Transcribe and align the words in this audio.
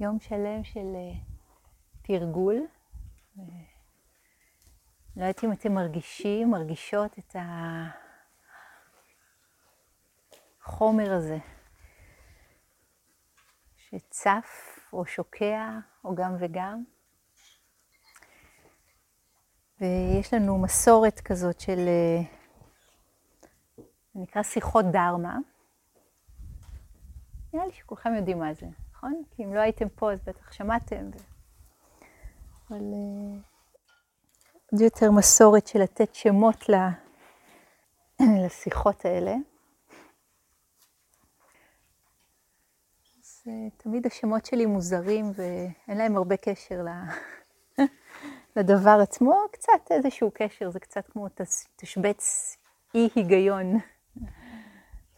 יום 0.00 0.20
שלם 0.20 0.64
של 0.64 0.94
uh, 0.94 1.16
תרגול. 2.02 2.66
לא 5.16 5.22
יודעת 5.22 5.44
אם 5.44 5.52
אתם 5.52 5.72
מרגישים, 5.72 6.50
מרגישות 6.50 7.18
את 7.18 7.36
החומר 10.60 11.12
הזה 11.12 11.38
שצף 13.76 14.78
או 14.92 15.06
שוקע 15.06 15.78
או 16.04 16.14
גם 16.14 16.36
וגם. 16.40 16.84
ויש 19.80 20.34
לנו 20.34 20.62
מסורת 20.62 21.20
כזאת 21.20 21.60
של, 21.60 21.88
זה 23.76 24.20
נקרא 24.20 24.42
שיחות 24.42 24.84
דרמה. 24.92 25.38
נראה 27.52 27.66
לי 27.66 27.72
שכולכם 27.72 28.14
יודעים 28.14 28.38
מה 28.38 28.54
זה, 28.54 28.66
נכון? 29.04 29.22
כי 29.30 29.44
אם 29.44 29.54
לא 29.54 29.60
הייתם 29.60 29.88
פה 29.88 30.12
אז 30.12 30.18
בטח 30.26 30.52
שמעתם. 30.52 31.10
אבל 32.70 32.82
עוד 34.72 34.80
יותר 34.80 35.10
מסורת 35.10 35.66
של 35.66 35.78
לתת 35.78 36.14
שמות 36.14 36.64
לשיחות 38.44 39.04
האלה. 39.04 39.34
אז 43.18 43.42
תמיד 43.76 44.06
השמות 44.06 44.46
שלי 44.46 44.66
מוזרים 44.66 45.32
ואין 45.34 45.98
להם 45.98 46.16
הרבה 46.16 46.36
קשר 46.36 46.84
לדבר 48.56 48.98
עצמו, 49.02 49.34
קצת 49.52 49.90
איזשהו 49.90 50.30
קשר, 50.34 50.70
זה 50.70 50.80
קצת 50.80 51.06
כמו 51.06 51.26
תשבץ 51.76 52.56
אי 52.94 53.08
היגיון. 53.14 53.72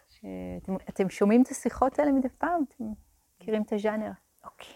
שאתם, 0.08 0.76
אתם 0.88 1.10
שומעים 1.10 1.42
את 1.42 1.48
השיחות 1.48 1.98
האלה 1.98 2.12
מדי 2.12 2.28
פעם? 2.28 2.64
אתם 2.68 3.05
מכירים 3.46 3.62
את 3.62 3.72
הז'אנר? 3.72 4.10
אוקיי. 4.44 4.74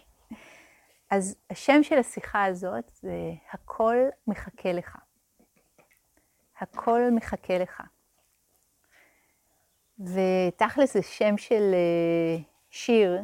אז 1.11 1.37
השם 1.51 1.83
של 1.83 1.98
השיחה 1.98 2.45
הזאת 2.45 2.91
זה 2.95 3.33
הכל 3.53 3.97
מחכה 4.27 4.72
לך. 4.72 4.97
הכל 6.61 7.00
מחכה 7.12 7.58
לך. 7.58 7.83
ותכלס 9.98 10.95
זה 10.95 11.03
שם 11.03 11.39
של 11.39 11.75
uh, 11.75 12.42
שיר, 12.70 13.20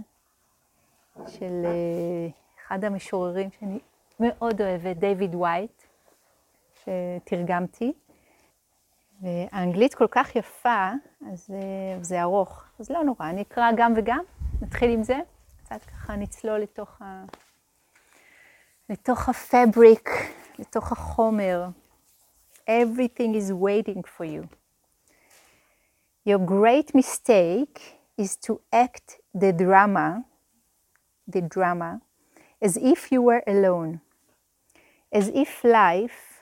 של 1.26 1.64
uh, 1.64 2.32
אחד 2.66 2.84
המשוררים 2.84 3.50
שאני 3.50 3.78
מאוד 4.20 4.60
אוהבת, 4.62 4.96
דיוויד 4.96 5.34
וייט, 5.34 5.82
שתרגמתי. 6.74 7.92
והאנגלית 9.20 9.94
כל 9.94 10.08
כך 10.10 10.36
יפה, 10.36 10.90
אז 11.32 11.50
uh, 11.50 12.04
זה 12.04 12.22
ארוך, 12.22 12.64
אז 12.78 12.90
לא 12.90 13.04
נורא, 13.04 13.30
אני 13.30 13.42
אקרא 13.42 13.70
גם 13.76 13.92
וגם, 13.96 14.24
נתחיל 14.62 14.90
עם 14.90 15.02
זה, 15.02 15.18
קצת 15.65 15.83
ככה 15.85 16.15
נצלול 16.15 16.59
לתוך 16.59 17.01
ה... 17.01 17.25
לתוך 18.89 19.29
הפבריק, 19.29 20.09
לתוך 20.59 20.91
החומר. 20.91 21.67
Everything 22.67 23.35
is 23.35 23.51
waiting 23.51 24.03
for 24.03 24.25
you. 24.25 24.47
Your 26.23 26.39
great 26.39 26.93
mistake 26.93 27.99
is 28.17 28.35
to 28.37 28.61
act 28.71 29.17
the 29.33 29.51
drama, 29.51 30.25
the 31.27 31.41
drama, 31.41 32.01
as 32.61 32.77
if 32.77 33.11
you 33.11 33.21
were 33.21 33.43
alone, 33.47 34.01
as 35.11 35.29
if 35.29 35.63
life 35.63 36.41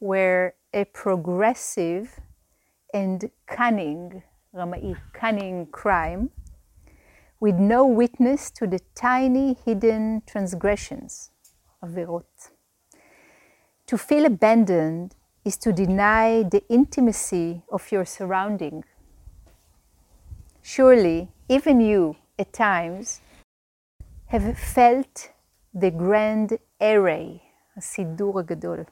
were 0.00 0.54
a 0.72 0.84
progressive 0.84 2.20
and 2.94 3.30
cunning, 3.46 4.22
ramai, 4.54 4.94
cunning 5.12 5.66
crime, 5.66 6.30
with 7.40 7.56
no 7.56 7.86
witness 7.86 8.50
to 8.50 8.66
the 8.66 8.80
tiny 8.94 9.56
hidden 9.64 10.22
transgressions 10.26 11.30
עבירות. 11.82 12.50
To 13.86 13.96
feel 13.96 14.24
abandoned 14.24 15.14
is 15.44 15.56
to 15.58 15.72
deny 15.72 16.42
the 16.42 16.64
intimacy 16.68 17.62
of 17.70 17.92
your 17.92 18.04
surrounding. 18.04 18.84
Surely, 20.62 21.28
even 21.48 21.80
you, 21.80 22.16
at 22.38 22.52
times, 22.52 23.20
have 24.26 24.58
felt 24.58 25.30
the 25.72 25.90
grand 25.90 26.58
array, 26.80 27.40
הסידור 27.76 28.40
הגדול, 28.40 28.84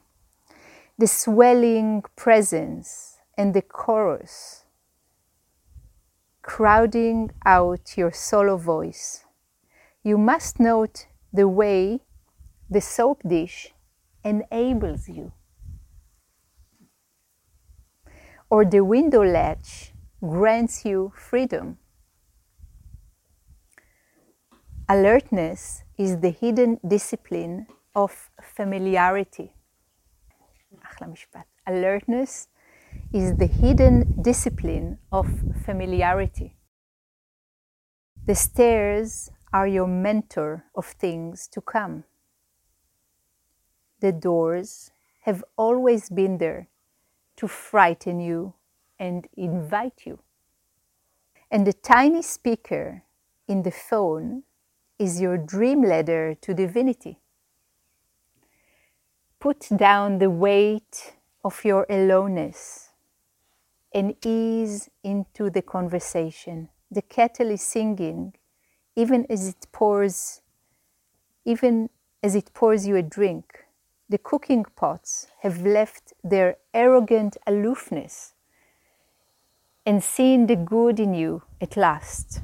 the 0.96 1.06
swelling 1.08 2.02
presence 2.14 3.18
and 3.36 3.52
the 3.52 3.62
chorus, 3.62 4.64
crowding 6.49 7.29
out 7.45 7.95
your 7.95 8.11
solo 8.11 8.57
voice. 8.57 9.23
You 10.03 10.17
must 10.17 10.59
note 10.59 11.05
the 11.31 11.47
way 11.47 11.99
the 12.67 12.81
soap 12.81 13.21
dish 13.21 13.71
enables 14.23 15.07
you. 15.07 15.31
Or 18.49 18.65
the 18.65 18.83
window 18.83 19.23
latch 19.23 19.93
grants 20.21 20.85
you 20.85 21.13
freedom. 21.15 21.77
Alertness 24.89 25.83
is 25.99 26.19
the 26.19 26.31
hidden 26.31 26.79
discipline 26.81 27.67
of 27.93 28.31
familiarity. 28.41 29.53
Alertness 31.67 32.47
is 33.13 33.37
the 33.37 33.47
hidden 33.47 34.21
discipline 34.21 34.99
of 35.11 35.27
familiarity. 35.65 36.55
The 38.25 38.35
stairs 38.35 39.31
are 39.51 39.67
your 39.67 39.87
mentor 39.87 40.65
of 40.75 40.85
things 40.85 41.47
to 41.49 41.61
come 41.61 42.03
the 43.99 44.11
doors 44.11 44.91
have 45.21 45.43
always 45.57 46.09
been 46.09 46.37
there 46.37 46.67
to 47.37 47.47
frighten 47.47 48.19
you 48.19 48.53
and 48.97 49.27
invite 49.35 50.05
you. 50.05 50.19
And 51.51 51.65
the 51.65 51.73
tiny 51.73 52.21
speaker 52.21 53.03
in 53.47 53.63
the 53.63 53.71
phone 53.71 54.43
is 54.97 55.21
your 55.21 55.37
dream 55.37 55.83
ladder 55.83 56.35
to 56.41 56.53
divinity. 56.53 57.19
Put 59.39 59.67
down 59.75 60.19
the 60.19 60.29
weight 60.29 61.15
of 61.43 61.63
your 61.63 61.85
aloneness 61.89 62.88
and 63.93 64.15
ease 64.25 64.89
into 65.03 65.49
the 65.49 65.61
conversation. 65.61 66.69
The 66.91 67.01
kettle 67.01 67.49
is 67.51 67.61
singing 67.61 68.33
even 68.95 69.25
as 69.29 69.47
it 69.47 69.67
pours 69.71 70.41
even 71.45 71.89
as 72.21 72.35
it 72.35 72.53
pours 72.53 72.85
you 72.85 72.95
a 72.95 73.01
drink 73.01 73.65
the 74.09 74.17
cooking 74.17 74.65
pots 74.75 75.27
have 75.41 75.61
left 75.61 76.13
their 76.23 76.57
arrogant 76.73 77.37
aloofness 77.45 78.33
and 79.85 80.03
seen 80.03 80.47
the 80.47 80.55
good 80.55 80.99
in 80.99 81.13
you 81.13 81.43
at 81.61 81.77
last. 81.77 82.41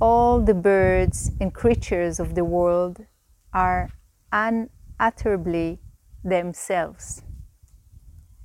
All 0.00 0.40
the 0.40 0.54
birds 0.54 1.30
and 1.40 1.54
creatures 1.54 2.18
of 2.18 2.34
the 2.34 2.44
world 2.44 3.06
are 3.52 3.90
unutterably 4.32 5.80
themselves. 6.24 7.22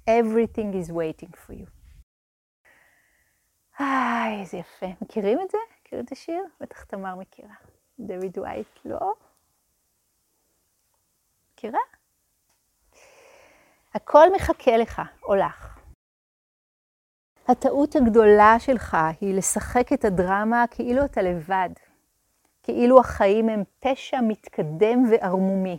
Everything 0.09 0.73
is 0.73 0.91
waiting 0.91 1.31
for 1.45 1.53
you. 1.53 1.67
איי, 3.79 4.41
איזה 4.41 4.57
יפה. 4.57 4.85
מכירים 5.01 5.41
את 5.41 5.51
זה? 5.51 5.57
מכירים 5.81 6.05
את 6.05 6.11
השיר? 6.11 6.43
בטח 6.61 6.83
תמר 6.83 7.15
מכירה. 7.15 7.53
דויד 7.99 8.37
ווייט 8.37 8.67
לא? 8.85 9.13
מכירה? 11.53 11.79
הכל 13.93 14.27
מחכה 14.35 14.77
לך 14.77 15.01
או 15.23 15.35
לך. 15.35 15.79
הטעות 17.47 17.95
הגדולה 17.95 18.55
שלך 18.59 18.97
היא 19.21 19.37
לשחק 19.37 19.93
את 19.93 20.05
הדרמה 20.05 20.65
כאילו 20.71 21.05
אתה 21.05 21.21
לבד, 21.21 21.69
כאילו 22.63 22.99
החיים 22.99 23.49
הם 23.49 23.63
פשע 23.79 24.17
מתקדם 24.27 25.03
וערמומי, 25.11 25.77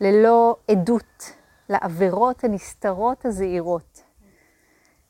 ללא 0.00 0.56
עדות 0.70 1.41
לעבירות 1.72 2.44
הנסתרות 2.44 3.24
הזעירות. 3.24 4.02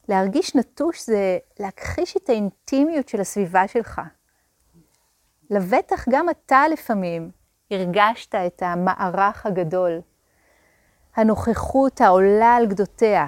להרגיש 0.08 0.56
נטוש 0.56 1.06
זה 1.06 1.38
להכחיש 1.60 2.16
את 2.16 2.28
האינטימיות 2.28 3.08
של 3.08 3.20
הסביבה 3.20 3.68
שלך. 3.68 4.00
לבטח 5.50 6.04
גם 6.10 6.30
אתה 6.30 6.62
לפעמים 6.72 7.30
הרגשת 7.70 8.34
את 8.34 8.62
המערך 8.62 9.46
הגדול, 9.46 10.00
הנוכחות 11.16 12.00
העולה 12.00 12.54
על 12.54 12.66
גדותיה, 12.66 13.26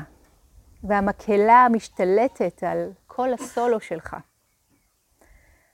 והמקהלה 0.85 1.65
המשתלטת 1.65 2.63
על 2.63 2.93
כל 3.07 3.35
הסולו 3.35 3.81
שלך. 3.81 4.17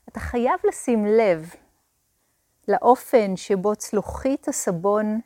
אתה 0.08 0.20
חייב 0.20 0.60
לשים 0.68 1.06
לב 1.06 1.54
לאופן 2.68 3.36
שבו 3.36 3.76
צלוחית 3.76 4.48
הסבון 4.48 5.20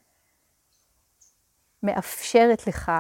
מאפשרת 1.85 2.67
לך, 2.67 2.93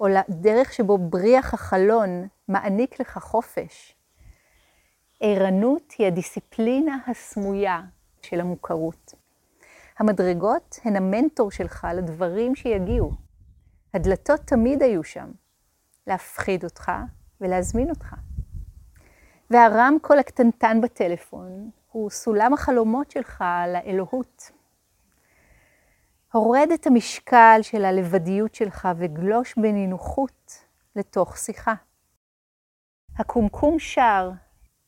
או 0.00 0.08
לדרך 0.08 0.72
שבו 0.72 0.98
בריח 0.98 1.54
החלון 1.54 2.28
מעניק 2.48 3.00
לך 3.00 3.18
חופש. 3.18 3.94
ערנות 5.20 5.92
היא 5.98 6.06
הדיסציפלינה 6.06 6.98
הסמויה 7.06 7.80
של 8.22 8.40
המוכרות. 8.40 9.14
המדרגות 9.98 10.78
הן 10.84 10.96
המנטור 10.96 11.50
שלך 11.50 11.86
לדברים 11.94 12.54
שיגיעו. 12.54 13.12
הדלתות 13.94 14.40
תמיד 14.40 14.82
היו 14.82 15.04
שם, 15.04 15.30
להפחיד 16.06 16.64
אותך 16.64 16.92
ולהזמין 17.40 17.90
אותך. 17.90 18.14
והרמקול 19.50 20.18
הקטנטן 20.18 20.80
בטלפון 20.80 21.70
הוא 21.92 22.10
סולם 22.10 22.54
החלומות 22.54 23.10
שלך 23.10 23.44
לאלוהות. 23.68 24.50
הורד 26.32 26.68
את 26.74 26.86
המשקל 26.86 27.58
של 27.62 27.84
הלבדיות 27.84 28.54
שלך 28.54 28.88
וגלוש 28.96 29.54
בנינוחות 29.56 30.64
לתוך 30.96 31.36
שיחה. 31.36 31.74
הקומקום 33.18 33.78
שר, 33.78 34.30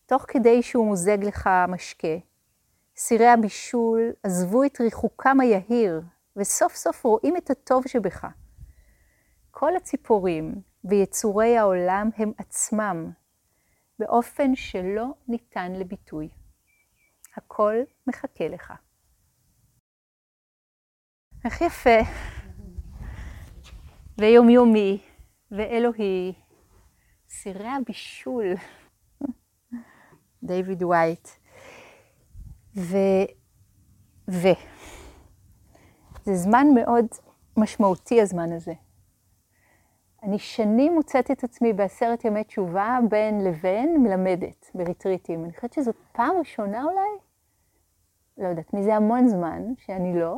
תוך 0.07 0.25
כדי 0.29 0.63
שהוא 0.63 0.87
מוזג 0.87 1.19
לך 1.25 1.51
משקה. 1.69 2.17
סירי 2.97 3.27
הבישול 3.27 4.13
עזבו 4.23 4.65
את 4.65 4.81
ריחוקם 4.81 5.41
היהיר, 5.41 6.03
וסוף 6.37 6.75
סוף 6.75 7.05
רואים 7.05 7.37
את 7.37 7.51
הטוב 7.51 7.85
שבך. 7.87 8.27
כל 9.51 9.77
הציפורים 9.77 10.55
ויצורי 10.85 11.59
העולם 11.59 12.11
הם 12.17 12.33
עצמם, 12.39 13.11
באופן 13.99 14.55
שלא 14.55 15.07
ניתן 15.29 15.73
לביטוי. 15.73 16.29
הכל 17.37 17.75
מחכה 18.07 18.49
לך. 18.49 18.73
איך 21.45 21.61
יפה, 21.61 21.99
ויומיומי, 24.19 24.99
ואלוהי, 25.51 26.33
סירי 27.29 27.69
הבישול, 27.69 28.45
דיוויד 30.43 30.83
וייט. 30.83 31.29
ו... 32.77 32.97
ו... 34.31 34.49
זה 36.25 36.35
זמן 36.35 36.67
מאוד 36.75 37.07
משמעותי, 37.57 38.21
הזמן 38.21 38.53
הזה. 38.53 38.73
אני 40.23 40.39
שנים 40.39 40.95
מוצאת 40.95 41.31
את 41.31 41.45
עצמי 41.45 41.73
בעשרת 41.73 42.25
ימי 42.25 42.45
תשובה 42.45 42.99
בין 43.09 43.45
לבין 43.45 44.03
מלמדת 44.03 44.71
בריטריטים. 44.75 45.45
אני 45.45 45.53
חושבת 45.53 45.73
שזאת 45.73 45.97
פעם 46.13 46.37
ראשונה 46.39 46.85
אולי, 46.85 47.19
לא 48.39 48.49
יודעת, 48.49 48.75
מזה 48.75 48.97
המון 48.97 49.29
זמן 49.29 49.63
שאני 49.79 50.21
לא, 50.21 50.37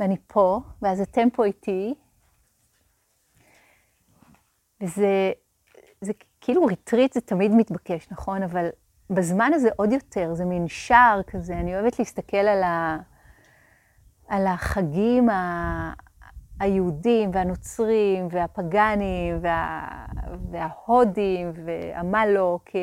ואני 0.00 0.16
פה, 0.26 0.60
ואז 0.82 1.00
אתם 1.00 1.30
פה 1.30 1.44
איתי, 1.44 1.94
וזה 4.80 5.32
זה 6.00 6.12
כאילו 6.40 6.64
ריטריט 6.64 7.12
זה 7.12 7.20
תמיד 7.20 7.52
מתבקש, 7.54 8.08
נכון? 8.10 8.42
אבל 8.42 8.68
בזמן 9.10 9.50
הזה 9.54 9.68
עוד 9.76 9.92
יותר, 9.92 10.34
זה 10.34 10.44
מין 10.44 10.68
שער 10.68 11.20
כזה, 11.26 11.54
אני 11.54 11.74
אוהבת 11.74 11.98
להסתכל 11.98 12.36
על, 12.36 12.62
ה, 12.62 12.98
על 14.28 14.46
החגים 14.46 15.28
ה, 15.28 15.92
היהודים 16.60 17.30
והנוצרים 17.32 18.28
והפגאנים 18.30 19.38
וה, 19.42 19.88
וההודים 20.50 21.52
והמלו, 21.64 22.58
כ, 22.66 22.76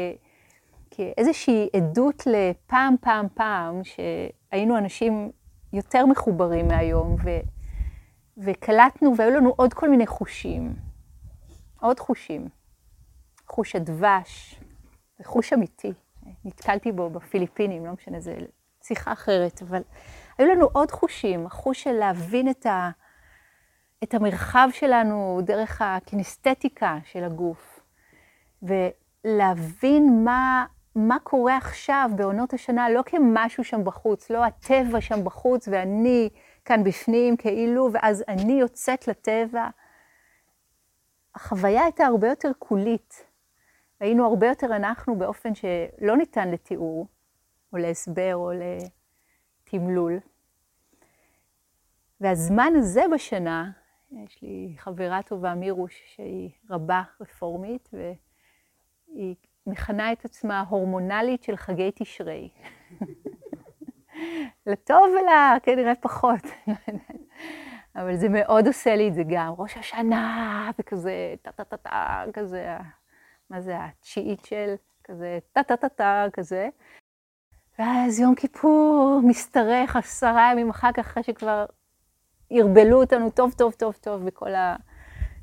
כאיזושהי 0.91 1.69
עדות 1.75 2.23
לפעם, 2.25 2.95
פעם, 3.01 3.27
פעם, 3.33 3.81
שהיינו 3.83 4.77
אנשים 4.77 5.31
יותר 5.75 6.05
מחוברים 6.05 6.67
מהיום, 6.67 7.15
ו, 7.23 7.29
וקלטנו, 8.37 9.17
והיו 9.17 9.31
לנו 9.31 9.53
עוד 9.57 9.73
כל 9.73 9.89
מיני 9.89 10.07
חושים, 10.07 10.75
עוד 11.79 11.99
חושים. 11.99 12.47
חוש 13.47 13.75
הדבש, 13.75 14.61
זה 15.17 15.23
חוש 15.23 15.53
אמיתי. 15.53 15.93
נתקלתי 16.45 16.91
בו 16.91 17.09
בפיליפינים, 17.09 17.85
לא 17.85 17.91
משנה, 17.91 18.19
זו 18.19 18.31
שיחה 18.83 19.13
אחרת, 19.13 19.61
אבל 19.61 19.81
היו 20.37 20.47
לנו 20.47 20.67
עוד 20.73 20.91
חושים, 20.91 21.45
החוש 21.45 21.83
של 21.83 21.91
להבין 21.91 22.49
את, 22.49 22.65
ה, 22.65 22.89
את 24.03 24.13
המרחב 24.13 24.69
שלנו 24.71 25.39
דרך 25.43 25.81
הקינסתטיקה 25.81 26.97
של 27.03 27.23
הגוף, 27.23 27.79
ולהבין 28.63 30.23
מה, 30.23 30.65
מה 30.95 31.17
קורה 31.23 31.57
עכשיו 31.57 32.09
בעונות 32.15 32.53
השנה, 32.53 32.89
לא 32.89 33.01
כמשהו 33.05 33.63
שם 33.63 33.83
בחוץ, 33.83 34.29
לא 34.29 34.45
הטבע 34.45 35.01
שם 35.01 35.23
בחוץ 35.23 35.67
ואני 35.67 36.29
כאן 36.65 36.83
בפנים 36.83 37.37
כאילו, 37.37 37.89
ואז 37.93 38.23
אני 38.27 38.53
יוצאת 38.53 39.07
לטבע. 39.07 39.69
החוויה 41.35 41.83
הייתה 41.83 42.05
הרבה 42.05 42.27
יותר 42.27 42.51
קולית. 42.59 43.25
היינו 43.99 44.25
הרבה 44.25 44.47
יותר 44.47 44.75
אנחנו 44.75 45.15
באופן 45.15 45.55
שלא 45.55 46.17
ניתן 46.17 46.51
לתיאור, 46.51 47.07
או 47.73 47.77
להסבר, 47.77 48.35
או 48.35 48.51
לתמלול. 49.63 50.19
והזמן 52.21 52.73
הזה 52.75 53.01
בשנה, 53.13 53.71
יש 54.11 54.41
לי 54.41 54.75
חברה 54.77 55.21
טובה, 55.23 55.53
מירוש, 55.53 56.01
שהיא 56.05 56.49
רבה 56.69 57.03
רפורמית, 57.21 57.89
והיא 57.93 59.35
מכנה 59.67 60.11
את 60.11 60.25
עצמה 60.25 60.63
הורמונלית 60.69 61.43
של 61.43 61.57
חגי 61.57 61.91
תשרי. 61.95 62.49
לטוב 64.65 65.07
ולכנראה 65.07 65.95
פחות. 65.95 66.41
אבל 67.95 68.15
זה 68.15 68.29
מאוד 68.29 68.67
עושה 68.67 68.95
לי 68.95 69.07
את 69.07 69.13
זה 69.13 69.23
גם. 69.29 69.53
ראש 69.57 69.77
השנה, 69.77 70.71
וכזה, 70.79 71.33
טה-טה-טה-טה, 71.41 72.23
כזה, 72.33 72.77
מה 73.49 73.61
זה, 73.61 73.77
התשיעית 73.79 74.45
של 74.45 74.75
כזה, 75.03 75.39
טה-טה-טה-טה, 75.53 76.25
כזה. 76.33 76.69
ואז 77.79 78.19
יום 78.19 78.35
כיפור 78.35 79.21
משתרך 79.23 79.95
עשרה 79.95 80.51
ימים 80.51 80.69
אחר 80.69 80.91
כך, 80.91 80.99
אחרי 80.99 81.23
שכבר 81.23 81.65
ערבלו 82.49 83.01
אותנו 83.01 83.29
טוב, 83.29 83.53
טוב, 83.53 83.73
טוב, 83.73 83.93
טוב 84.01 84.25
בכל 84.25 84.55
ה, 84.55 84.75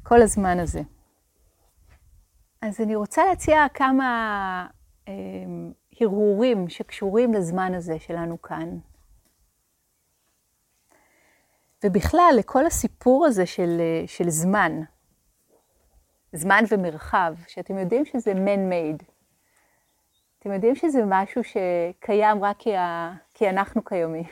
כל 0.02 0.22
הזמן 0.22 0.58
הזה. 0.58 0.80
אז 2.62 2.80
אני 2.80 2.96
רוצה 2.96 3.24
להציע 3.24 3.66
כמה 3.74 4.66
אה, 5.08 5.14
הרהורים 6.00 6.68
שקשורים 6.68 7.34
לזמן 7.34 7.74
הזה 7.74 7.98
שלנו 7.98 8.42
כאן. 8.42 8.78
ובכלל, 11.84 12.34
לכל 12.38 12.66
הסיפור 12.66 13.26
הזה 13.26 13.46
של, 13.46 13.80
של 14.06 14.30
זמן. 14.30 14.72
זמן 16.32 16.64
ומרחב, 16.68 17.34
שאתם 17.48 17.78
יודעים 17.78 18.04
שזה 18.04 18.32
man-made. 18.32 19.04
אתם 20.38 20.52
יודעים 20.52 20.74
שזה 20.74 21.02
משהו 21.06 21.42
שקיים 21.44 22.44
רק 22.44 22.56
כי, 22.58 22.76
ה... 22.76 23.14
כי 23.34 23.50
אנחנו 23.50 23.84
קיומי. 23.84 24.24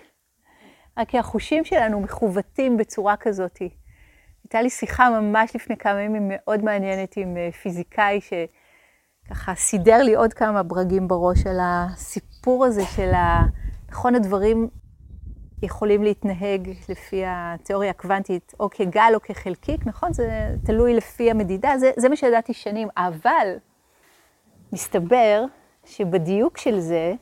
רק 0.99 1.09
כי 1.09 1.19
החושים 1.19 1.65
שלנו 1.65 2.01
מכוותים 2.01 2.77
בצורה 2.77 3.17
כזאת. 3.17 3.59
הייתה 4.51 4.63
לי 4.63 4.71
שיחה 4.71 5.11
ממש 5.21 5.57
לפני 5.57 5.77
כמה 5.77 6.01
ימים 6.01 6.23
מאוד 6.29 6.65
מעניינת 6.65 7.17
עם 7.17 7.37
אה, 7.37 7.53
פיזיקאי, 7.53 8.21
שככה 8.21 9.55
סידר 9.55 10.03
לי 10.03 10.15
עוד 10.15 10.33
כמה 10.33 10.63
ברגים 10.63 11.09
בראש 11.09 11.47
על 11.47 11.59
הסיפור 11.63 12.65
הזה 12.65 12.85
של 12.85 13.15
ה... 13.15 13.43
נכון, 13.91 14.15
הדברים 14.15 14.69
יכולים 15.63 16.03
להתנהג 16.03 16.71
לפי 16.89 17.23
התיאוריה 17.27 17.91
הקוונטית, 17.91 18.55
או 18.61 18.71
כגל 18.71 19.13
או 19.15 19.21
כחלקיק, 19.23 19.87
נכון? 19.87 20.13
זה 20.13 20.55
תלוי 20.65 20.95
לפי 20.95 21.31
המדידה, 21.31 21.79
זה, 21.79 21.91
זה 21.97 22.09
מה 22.09 22.17
שידעתי 22.17 22.55
שנים, 22.55 22.89
אבל 22.97 23.57
מסתבר 24.73 25.45
שבדיוק 25.85 26.59
של 26.59 26.81
זה, 26.81 27.15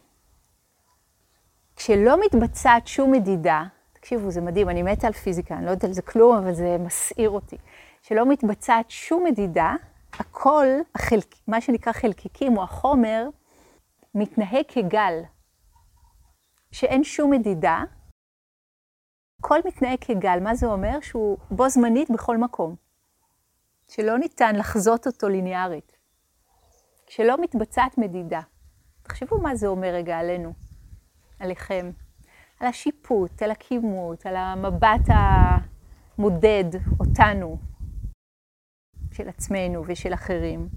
כשלא 1.77 2.21
מתבצעת 2.25 2.87
שום 2.87 3.13
מדידה, 3.13 3.65
תקשיבו, 4.09 4.31
זה 4.31 4.41
מדהים, 4.41 4.69
אני 4.69 4.83
מתה 4.83 5.07
על 5.07 5.13
פיזיקה, 5.13 5.55
אני 5.55 5.65
לא 5.65 5.71
יודעת 5.71 5.85
על 5.85 5.93
זה 5.93 6.03
כלום, 6.03 6.37
אבל 6.37 6.55
זה 6.55 6.77
מסעיר 6.81 7.31
אותי. 7.31 7.57
שלא 8.03 8.27
מתבצעת 8.27 8.91
שום 8.91 9.25
מדידה, 9.25 9.75
הכל, 10.13 10.67
החלק, 10.95 11.35
מה 11.47 11.61
שנקרא 11.61 11.93
חלקיקים 11.93 12.57
או 12.57 12.63
החומר, 12.63 13.29
מתנהג 14.15 14.65
כגל. 14.69 15.23
שאין 16.73 17.05
שום 17.05 17.31
מדידה, 17.31 17.85
הכל 19.41 19.59
מתנהג 19.65 19.99
כגל, 20.01 20.39
מה 20.43 20.55
זה 20.55 20.67
אומר? 20.67 21.01
שהוא 21.01 21.39
בו 21.51 21.69
זמנית 21.69 22.11
בכל 22.11 22.37
מקום. 22.37 22.77
שלא 23.89 24.19
ניתן 24.19 24.57
לחזות 24.57 25.07
אותו 25.07 25.29
ליניארית. 25.29 25.97
שלא 27.09 27.41
מתבצעת 27.41 27.99
מדידה. 27.99 28.41
תחשבו 29.03 29.39
מה 29.39 29.55
זה 29.55 29.67
אומר 29.67 29.89
רגע 29.89 30.19
עלינו, 30.19 30.53
עליכם. 31.41 31.91
על 32.61 32.69
השיפוט, 32.69 33.43
על 33.43 33.51
הכימות, 33.51 34.27
על 34.27 34.37
המבט 34.37 35.09
המודד 35.09 36.65
אותנו, 37.01 37.59
של 39.13 39.29
עצמנו 39.29 39.83
ושל 39.87 40.15
אחרים. 40.15 40.69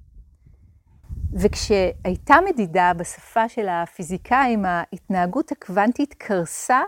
וכשהייתה 1.34 2.36
מדידה 2.46 2.92
בשפה 2.98 3.50
של 3.50 3.68
הפיזיקאים, 3.70 4.66
ההתנהגות 4.66 5.52
הקוונטית 5.52 6.14
קרסה 6.14 6.82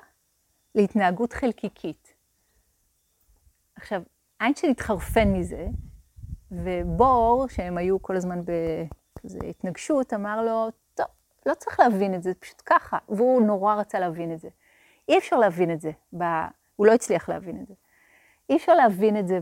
להתנהגות 0.75 1.33
חלקיקית. 1.33 2.13
עכשיו, 3.75 4.01
איינשטיין 4.41 4.71
התחרפן 4.71 5.33
מזה, 5.33 5.67
ובור, 6.51 7.47
שהם 7.49 7.77
היו 7.77 8.01
כל 8.01 8.15
הזמן 8.15 8.41
בכזה 8.41 9.39
התנגשות, 9.49 10.13
אמר 10.13 10.41
לו, 10.41 10.69
טוב, 10.93 11.05
לא 11.45 11.53
צריך 11.53 11.79
להבין 11.79 12.15
את 12.15 12.23
זה 12.23 12.33
פשוט 12.33 12.61
ככה. 12.65 12.97
והוא 13.09 13.41
נורא 13.41 13.75
רצה 13.75 13.99
להבין 13.99 14.33
את 14.33 14.39
זה. 14.39 14.49
אי 15.09 15.17
אפשר 15.17 15.35
להבין 15.35 15.71
את 15.71 15.81
זה, 15.81 15.91
ב... 16.17 16.23
הוא 16.75 16.87
לא 16.87 16.91
הצליח 16.91 17.29
להבין 17.29 17.61
את 17.61 17.67
זה. 17.67 17.73
אי 18.49 18.55
אפשר 18.55 18.73
להבין 18.73 19.17
את 19.17 19.27
זה 19.27 19.39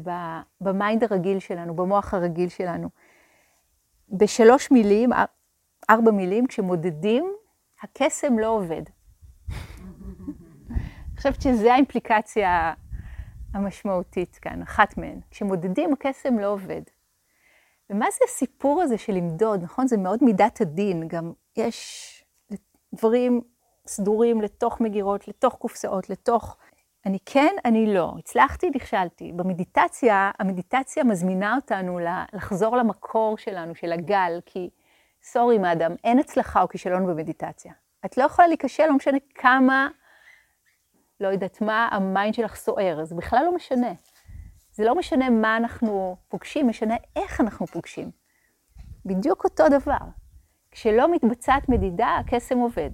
ב 0.62 0.70
mind 0.70 1.04
הרגיל 1.04 1.40
שלנו, 1.40 1.76
במוח 1.76 2.14
הרגיל 2.14 2.50
שלנו. 2.50 2.90
בשלוש 4.10 4.72
מילים, 4.72 5.10
ארבע 5.90 6.12
מילים, 6.12 6.48
כשמודדים, 6.48 7.34
הקסם 7.82 8.40
לא 8.40 8.48
עובד. 8.48 8.82
אני 10.70 11.18
חושבת 11.18 11.42
שזו 11.42 11.70
האימפליקציה 11.70 12.74
המשמעותית 13.54 14.40
כאן, 14.42 14.62
אחת 14.62 14.98
מהן. 14.98 15.20
כשמודדים, 15.32 15.94
הקסם 15.94 16.40
לא 16.40 16.48
עובד. 16.48 16.82
ומה 17.90 18.06
זה 18.12 18.26
הסיפור 18.28 18.82
הזה 18.82 18.98
של 18.98 19.14
למדוד, 19.14 19.64
נכון? 19.64 19.88
זה 19.88 19.98
מאוד 19.98 20.24
מידת 20.24 20.62
הדין, 20.62 21.08
גם 21.08 21.34
יש 21.58 22.26
דברים 22.96 23.42
סדורים 23.88 24.42
לתוך 24.42 24.82
מגירות, 24.82 25.28
לתוך 25.28 25.54
קופסאות, 25.54 26.10
לתוך... 26.10 26.58
אני 27.06 27.18
כן, 27.26 27.56
אני 27.66 27.94
לא. 27.94 28.14
הצלחתי, 28.20 28.70
נכשלתי. 28.76 29.32
במדיטציה, 29.32 30.32
המדיטציה 30.40 31.04
מזמינה 31.04 31.56
אותנו 31.56 32.00
לחזור 32.34 32.78
למקור 32.78 33.38
שלנו, 33.38 33.76
של 33.76 33.92
הגל, 33.92 34.40
כי 34.46 34.70
סורי, 35.24 35.58
מאדם, 35.58 35.92
אין 36.04 36.20
הצלחה 36.20 36.62
או 36.62 36.68
כישלון 36.68 37.08
במדיטציה. 37.08 37.74
את 38.06 38.18
לא 38.18 38.24
יכולה 38.24 38.48
להיכשל, 38.48 38.86
לא 38.86 38.94
משנה 38.94 39.18
כמה, 39.36 39.88
לא 41.20 41.28
יודעת 41.28 41.62
מה, 41.62 41.90
ה 41.92 42.00
mind 42.00 42.34
שלך 42.34 42.56
סוער, 42.56 43.04
זה 43.04 43.16
בכלל 43.16 43.44
לא 43.46 43.56
משנה. 43.56 43.94
זה 44.72 44.84
לא 44.84 44.96
משנה 44.96 45.30
מה 45.30 45.58
אנחנו 45.58 46.18
פוגשים, 46.28 46.68
משנה 46.68 46.96
איך 47.16 47.42
אנחנו 47.42 47.68
פוגשים. 47.68 48.12
בדיוק 49.06 49.44
אותו 49.44 49.64
דבר. 49.70 50.06
כשלא 50.72 51.12
מתבצעת 51.12 51.70
מדידה, 51.70 52.18
הקסם 52.20 52.58
עובד. 52.58 52.90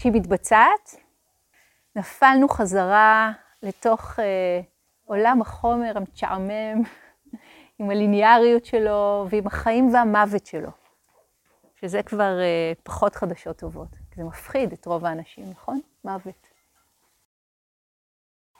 כשהיא 0.00 0.12
מתבצעת, 0.12 0.96
נפלנו 1.96 2.48
חזרה 2.48 3.32
לתוך 3.62 4.20
אה, 4.20 4.60
עולם 5.04 5.40
החומר 5.40 5.92
המשעמם, 5.96 6.82
עם 7.78 7.90
הליניאריות 7.90 8.64
שלו 8.64 9.26
ועם 9.30 9.46
החיים 9.46 9.94
והמוות 9.94 10.46
שלו. 10.46 10.70
שזה 11.80 12.02
כבר 12.02 12.40
אה, 12.40 12.72
פחות 12.82 13.14
חדשות 13.14 13.58
טובות. 13.58 13.88
זה 14.16 14.24
מפחיד 14.24 14.72
את 14.72 14.86
רוב 14.86 15.04
האנשים, 15.04 15.44
נכון? 15.50 15.80
מוות. 16.04 16.46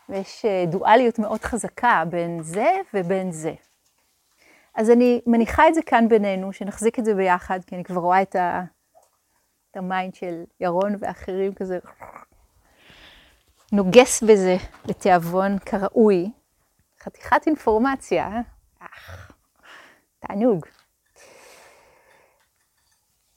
ויש 0.09 0.44
אה, 0.44 0.64
דואליות 0.66 1.18
מאוד 1.18 1.40
חזקה 1.40 2.04
בין 2.11 2.42
זה 2.42 2.76
ובין 2.94 3.32
זה. 3.32 3.54
אז 4.75 4.90
אני 4.90 5.20
מניחה 5.26 5.68
את 5.68 5.75
זה 5.75 5.82
כאן 5.82 6.09
בינינו, 6.09 6.52
שנחזיק 6.52 6.99
את 6.99 7.04
זה 7.04 7.14
ביחד, 7.14 7.64
כי 7.66 7.75
אני 7.75 7.85
כבר 7.85 8.00
רואה 8.00 8.23
את, 8.23 8.37
ה... 8.37 8.62
את 9.71 9.77
ה 9.76 9.84
mind 9.84 10.14
של 10.15 10.45
ירון 10.61 10.95
ואחרים 10.99 11.55
כזה 11.55 11.79
נוגס 13.73 14.23
בזה 14.23 14.57
לתיאבון 14.85 15.59
כראוי. 15.59 16.31
חתיכת 17.00 17.47
אינפורמציה, 17.47 18.27
אה? 18.27 18.41
אך, 18.79 19.33
תענוג. 20.19 20.67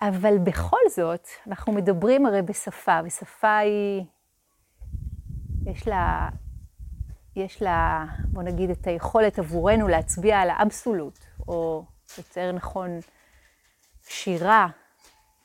אבל 0.02 0.38
בכל 0.38 0.78
זאת, 0.96 1.28
אנחנו 1.48 1.74
מדברים 1.74 2.26
הרי 2.26 2.42
בשפה, 2.42 3.00
ושפה 3.06 3.58
היא, 3.58 4.04
יש 5.66 5.88
לה, 5.88 6.30
יש 7.36 7.62
לה, 7.62 8.06
בוא 8.28 8.44
נגיד, 8.44 8.70
את 8.70 8.88
היכולת 8.88 9.40
עבורנו 9.40 9.88
להצביע 9.88 10.40
על 10.40 10.50
האבסולוט, 10.50 11.20
או 11.48 11.86
יותר 12.18 12.52
נכון, 12.52 13.00
שירה 14.02 14.68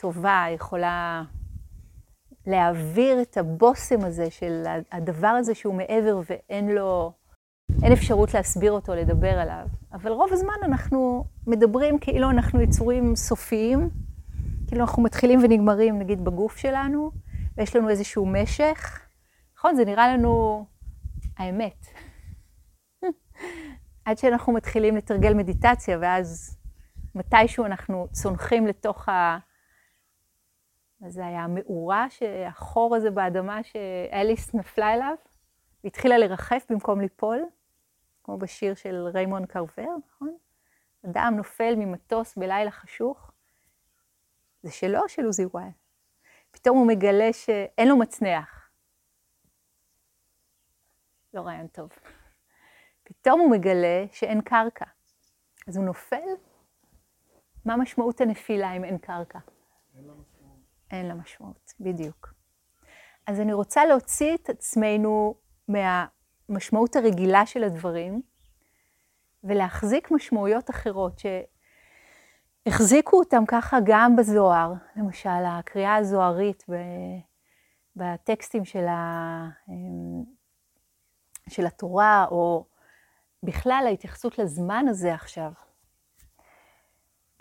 טובה 0.00 0.45
יכולה 0.55 1.23
להעביר 2.47 3.23
את 3.23 3.37
הבושם 3.37 4.05
הזה 4.05 4.31
של 4.31 4.64
הדבר 4.93 5.26
הזה 5.28 5.55
שהוא 5.55 5.75
מעבר 5.75 6.21
ואין 6.31 6.69
לו, 6.69 7.12
אין 7.83 7.93
אפשרות 7.93 8.35
להסביר 8.35 8.73
אותו, 8.73 8.95
לדבר 8.95 9.38
עליו. 9.38 9.67
אבל 9.93 10.12
רוב 10.12 10.33
הזמן 10.33 10.55
אנחנו 10.64 11.25
מדברים 11.47 11.99
כאילו 11.99 12.31
אנחנו 12.31 12.61
יצורים 12.61 13.17
סופיים, 13.17 13.90
כאילו 14.67 14.81
אנחנו 14.81 15.02
מתחילים 15.02 15.40
ונגמרים 15.43 15.99
נגיד 15.99 16.25
בגוף 16.25 16.57
שלנו, 16.57 17.11
ויש 17.57 17.76
לנו 17.76 17.88
איזשהו 17.88 18.26
משך. 18.26 19.00
נכון, 19.59 19.76
זה 19.76 19.85
נראה 19.85 20.09
לנו 20.17 20.64
האמת. 21.38 21.87
עד 24.05 24.19
שאנחנו 24.19 24.52
מתחילים 24.52 24.97
לתרגל 24.97 25.35
מדיטציה, 25.35 25.99
ואז 26.00 26.59
מתישהו 27.14 27.64
אנחנו 27.64 28.07
צונחים 28.12 28.67
לתוך 28.67 29.09
ה... 29.09 29.38
מה 31.00 31.11
זה 31.11 31.26
היה? 31.26 31.40
המאורה, 31.40 32.07
החור 32.47 32.97
הזה 32.97 33.11
באדמה 33.11 33.61
שאליס 33.62 34.55
נפלה 34.55 34.95
אליו, 34.95 35.14
והתחילה 35.85 36.19
לרחף 36.19 36.67
במקום 36.71 37.00
ליפול, 37.00 37.45
כמו 38.25 38.38
בשיר 38.38 38.75
של 38.75 39.07
ריימון 39.14 39.47
קרבר, 39.47 39.97
נכון? 40.09 40.37
אדם 41.07 41.35
נופל 41.37 41.75
ממטוס 41.76 42.37
בלילה 42.37 42.71
חשוך, 42.71 43.31
זה 44.62 44.73
שלו 44.73 45.09
של 45.09 45.25
עוזי 45.25 45.45
וואי? 45.45 45.71
פתאום 46.50 46.78
הוא 46.78 46.87
מגלה 46.87 47.33
שאין 47.33 47.88
לו 47.88 47.97
מצנח. 47.97 48.71
לא 51.35 51.40
רעיון 51.40 51.67
טוב. 51.67 51.90
פתאום 53.05 53.40
הוא 53.40 53.50
מגלה 53.50 54.05
שאין 54.12 54.40
קרקע. 54.40 54.85
אז 55.69 55.76
הוא 55.76 55.85
נופל? 55.85 56.28
מה 57.64 57.76
משמעות 57.76 58.21
הנפילה 58.21 58.73
אם 58.73 58.85
אין 58.85 58.99
קרקע? 58.99 59.38
אין 60.90 61.07
לה 61.07 61.14
משמעות. 61.14 61.73
בדיוק. 61.80 62.35
אז 63.26 63.40
אני 63.40 63.52
רוצה 63.52 63.85
להוציא 63.85 64.35
את 64.35 64.50
עצמנו 64.50 65.35
מהמשמעות 65.68 66.97
הרגילה 66.97 67.47
של 67.47 67.64
הדברים, 67.64 68.23
ולהחזיק 69.45 70.11
משמעויות 70.11 70.71
אחרות, 70.71 71.21
שהחזיקו 72.68 73.18
אותם 73.18 73.45
ככה 73.49 73.78
גם 73.85 74.16
בזוהר, 74.16 74.73
למשל 74.97 75.45
הקריאה 75.47 75.97
הזוהרית 75.97 76.64
בטקסטים 77.97 78.64
של, 78.64 78.87
ה, 78.88 79.49
של 81.49 81.66
התורה, 81.66 82.26
או 82.30 82.66
בכלל 83.42 83.85
ההתייחסות 83.87 84.38
לזמן 84.38 84.85
הזה 84.88 85.14
עכשיו. 85.14 85.52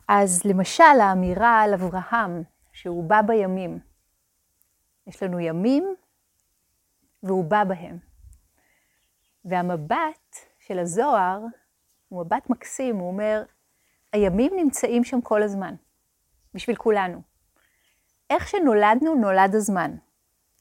אז 0.07 0.45
למשל 0.45 0.99
האמירה 1.01 1.61
על 1.61 1.73
אברהם, 1.73 2.43
שהוא 2.77 3.03
בא 3.03 3.21
בימים. 3.21 3.79
יש 5.07 5.23
לנו 5.23 5.39
ימים 5.39 5.95
והוא 7.23 7.45
בא 7.45 7.63
בהם. 7.63 7.97
והמבט 9.45 10.35
של 10.59 10.79
הזוהר 10.79 11.41
הוא 12.09 12.25
מבט 12.25 12.49
מקסים, 12.49 12.95
הוא 12.95 13.07
אומר, 13.07 13.43
הימים 14.13 14.53
נמצאים 14.55 15.03
שם 15.03 15.21
כל 15.21 15.43
הזמן, 15.43 15.75
בשביל 16.53 16.75
כולנו. 16.75 17.21
איך 18.29 18.47
שנולדנו, 18.47 19.15
נולד 19.15 19.55
הזמן 19.55 19.95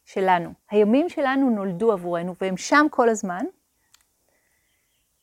שלנו. 0.05 0.53
הימים 0.71 1.09
שלנו 1.09 1.51
נולדו 1.51 1.93
עבורנו 1.93 2.35
והם 2.41 2.57
שם 2.57 2.87
כל 2.91 3.09
הזמן, 3.09 3.45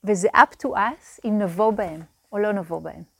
וזה 0.03 0.27
up 0.27 0.55
to 0.63 0.67
us 0.67 1.19
אם 1.25 1.39
נבוא 1.39 1.71
בהם 1.71 2.01
או 2.31 2.37
לא 2.37 2.51
נבוא 2.51 2.79
בהם. 2.79 3.12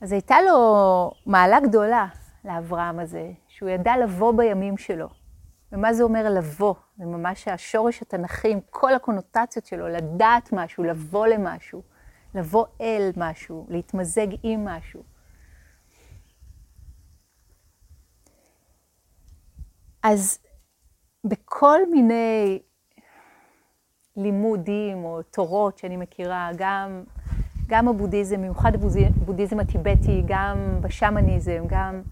אז 0.00 0.12
הייתה 0.12 0.36
לו 0.40 1.10
מעלה 1.26 1.60
גדולה 1.60 2.06
לאברהם 2.44 2.98
הזה, 2.98 3.32
שהוא 3.48 3.68
ידע 3.68 3.96
לבוא 3.96 4.32
בימים 4.32 4.76
שלו. 4.76 5.08
ומה 5.72 5.92
זה 5.92 6.02
אומר 6.02 6.30
לבוא? 6.30 6.74
זה 6.98 7.06
ממש 7.06 7.48
השורש 7.48 8.02
התנ"כי 8.02 8.52
עם 8.52 8.60
כל 8.70 8.94
הקונוטציות 8.94 9.66
שלו, 9.66 9.88
לדעת 9.88 10.48
משהו, 10.52 10.84
לבוא 10.84 11.26
למשהו, 11.26 11.82
לבוא 12.34 12.66
אל 12.80 13.10
משהו, 13.16 13.66
להתמזג 13.68 14.26
עם 14.42 14.64
משהו. 14.64 15.02
אז 20.02 20.38
בכל 21.24 21.80
מיני 21.90 22.62
לימודים 24.16 25.04
או 25.04 25.22
תורות 25.22 25.78
שאני 25.78 25.96
מכירה, 25.96 26.50
גם, 26.56 27.04
גם 27.68 27.88
הבודהיזם, 27.88 28.36
במיוחד 28.36 28.72
הבודהיזם 28.74 29.60
הטיבטי, 29.60 30.22
גם 30.26 30.78
בשמניזם, 30.80 31.64
גם 31.66 32.02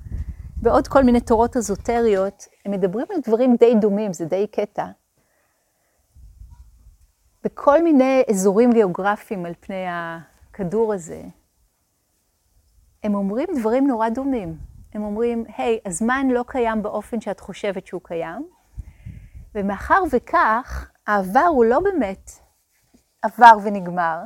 בעוד 0.56 0.88
כל 0.88 1.04
מיני 1.04 1.20
תורות 1.20 1.56
אזוטריות, 1.56 2.46
הם 2.64 2.72
מדברים 2.72 3.06
על 3.10 3.16
דברים 3.26 3.56
די 3.56 3.74
דומים, 3.80 4.12
זה 4.12 4.24
די 4.24 4.46
קטע. 4.46 4.86
בכל 7.44 7.82
מיני 7.82 8.22
אזורים 8.30 8.72
גיאוגרפיים 8.72 9.46
על 9.46 9.52
פני 9.60 9.84
הכדור 9.88 10.94
הזה, 10.94 11.22
הם 13.02 13.14
אומרים 13.14 13.48
דברים 13.60 13.86
נורא 13.86 14.08
דומים. 14.08 14.56
הם 14.94 15.02
אומרים, 15.02 15.44
היי, 15.56 15.78
hey, 15.84 15.88
הזמן 15.88 16.26
לא 16.30 16.44
קיים 16.46 16.82
באופן 16.82 17.20
שאת 17.20 17.40
חושבת 17.40 17.86
שהוא 17.86 18.00
קיים, 18.04 18.48
ומאחר 19.54 20.02
וכך, 20.12 20.90
העבר 21.06 21.46
הוא 21.48 21.64
לא 21.64 21.80
באמת 21.80 22.30
עבר 23.22 23.56
ונגמר, 23.64 24.22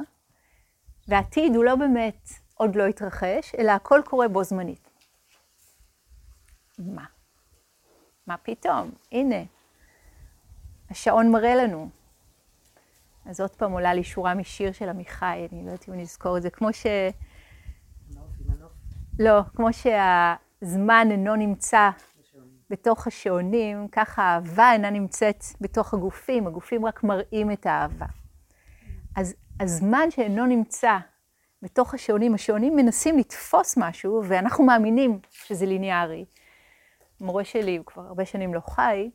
והעתיד 1.11 1.57
הוא 1.57 1.65
לא 1.65 1.77
באמת 1.77 2.29
עוד 2.55 2.77
לא 2.77 2.87
התרחש, 2.87 3.55
אלא 3.59 3.73
הכל 3.73 4.01
קורה 4.05 4.29
בו 4.29 4.45
זמנית. 4.45 4.91
מה? 6.79 7.05
מה 8.27 8.37
פתאום? 8.37 8.91
הנה, 9.13 9.43
השעון 10.91 11.31
מראה 11.31 11.55
לנו. 11.55 11.91
אז 13.27 13.41
עוד 13.41 13.51
פעם 13.51 13.73
עולה 13.73 13.95
לי 13.95 14.05
שורה 14.05 14.35
משיר 14.35 14.73
של 14.73 14.89
עמיחי, 14.89 15.47
אני 15.53 15.65
לא 15.65 15.71
יודעת 15.71 15.89
אם 15.89 15.95
אני 15.95 16.03
אזכור 16.03 16.37
את 16.37 16.43
זה, 16.43 16.51
כמו 16.51 16.73
ש... 16.73 16.87
לא, 19.19 19.41
כמו 19.57 19.69
שהזמן 19.73 21.09
אינו 21.11 21.37
נמצא 21.37 21.91
בתוך 22.71 23.07
השעונים, 23.07 23.89
ככה 23.89 24.23
האהבה 24.23 24.73
אינה 24.73 24.91
נמצאת 24.91 25.45
בתוך 25.61 25.95
הגופים, 25.95 26.47
הגופים 26.47 26.87
רק 26.87 27.05
מראים 27.05 27.51
את 27.53 27.67
האהבה. 27.67 28.07
אז 29.17 29.35
הזמן 29.61 30.11
שאינו 30.11 30.47
נמצא 30.47 30.99
בתוך 31.63 31.95
השעונים, 31.95 32.35
השעונים 32.35 32.77
מנסים 32.77 33.19
לתפוס 33.19 33.77
משהו, 33.77 34.23
ואנחנו 34.29 34.65
מאמינים 34.65 35.21
שזה 35.31 35.67
ליניארי. 35.67 36.25
המורה 37.21 37.45
שלי, 37.45 37.77
הוא 37.77 37.87
כבר 37.87 38.03
הרבה 38.03 38.25
שנים 38.25 38.55
לא 38.55 38.61
חי, 38.61 39.11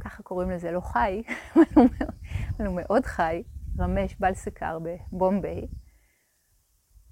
ככה 0.00 0.22
קוראים 0.22 0.50
לזה, 0.50 0.70
לא 0.70 0.80
חי, 0.80 1.22
אבל 2.56 2.66
הוא 2.66 2.76
מאוד 2.76 3.06
חי, 3.06 3.42
רמש 3.78 4.16
בלסקר 4.20 4.78
בבומביי, 4.78 5.66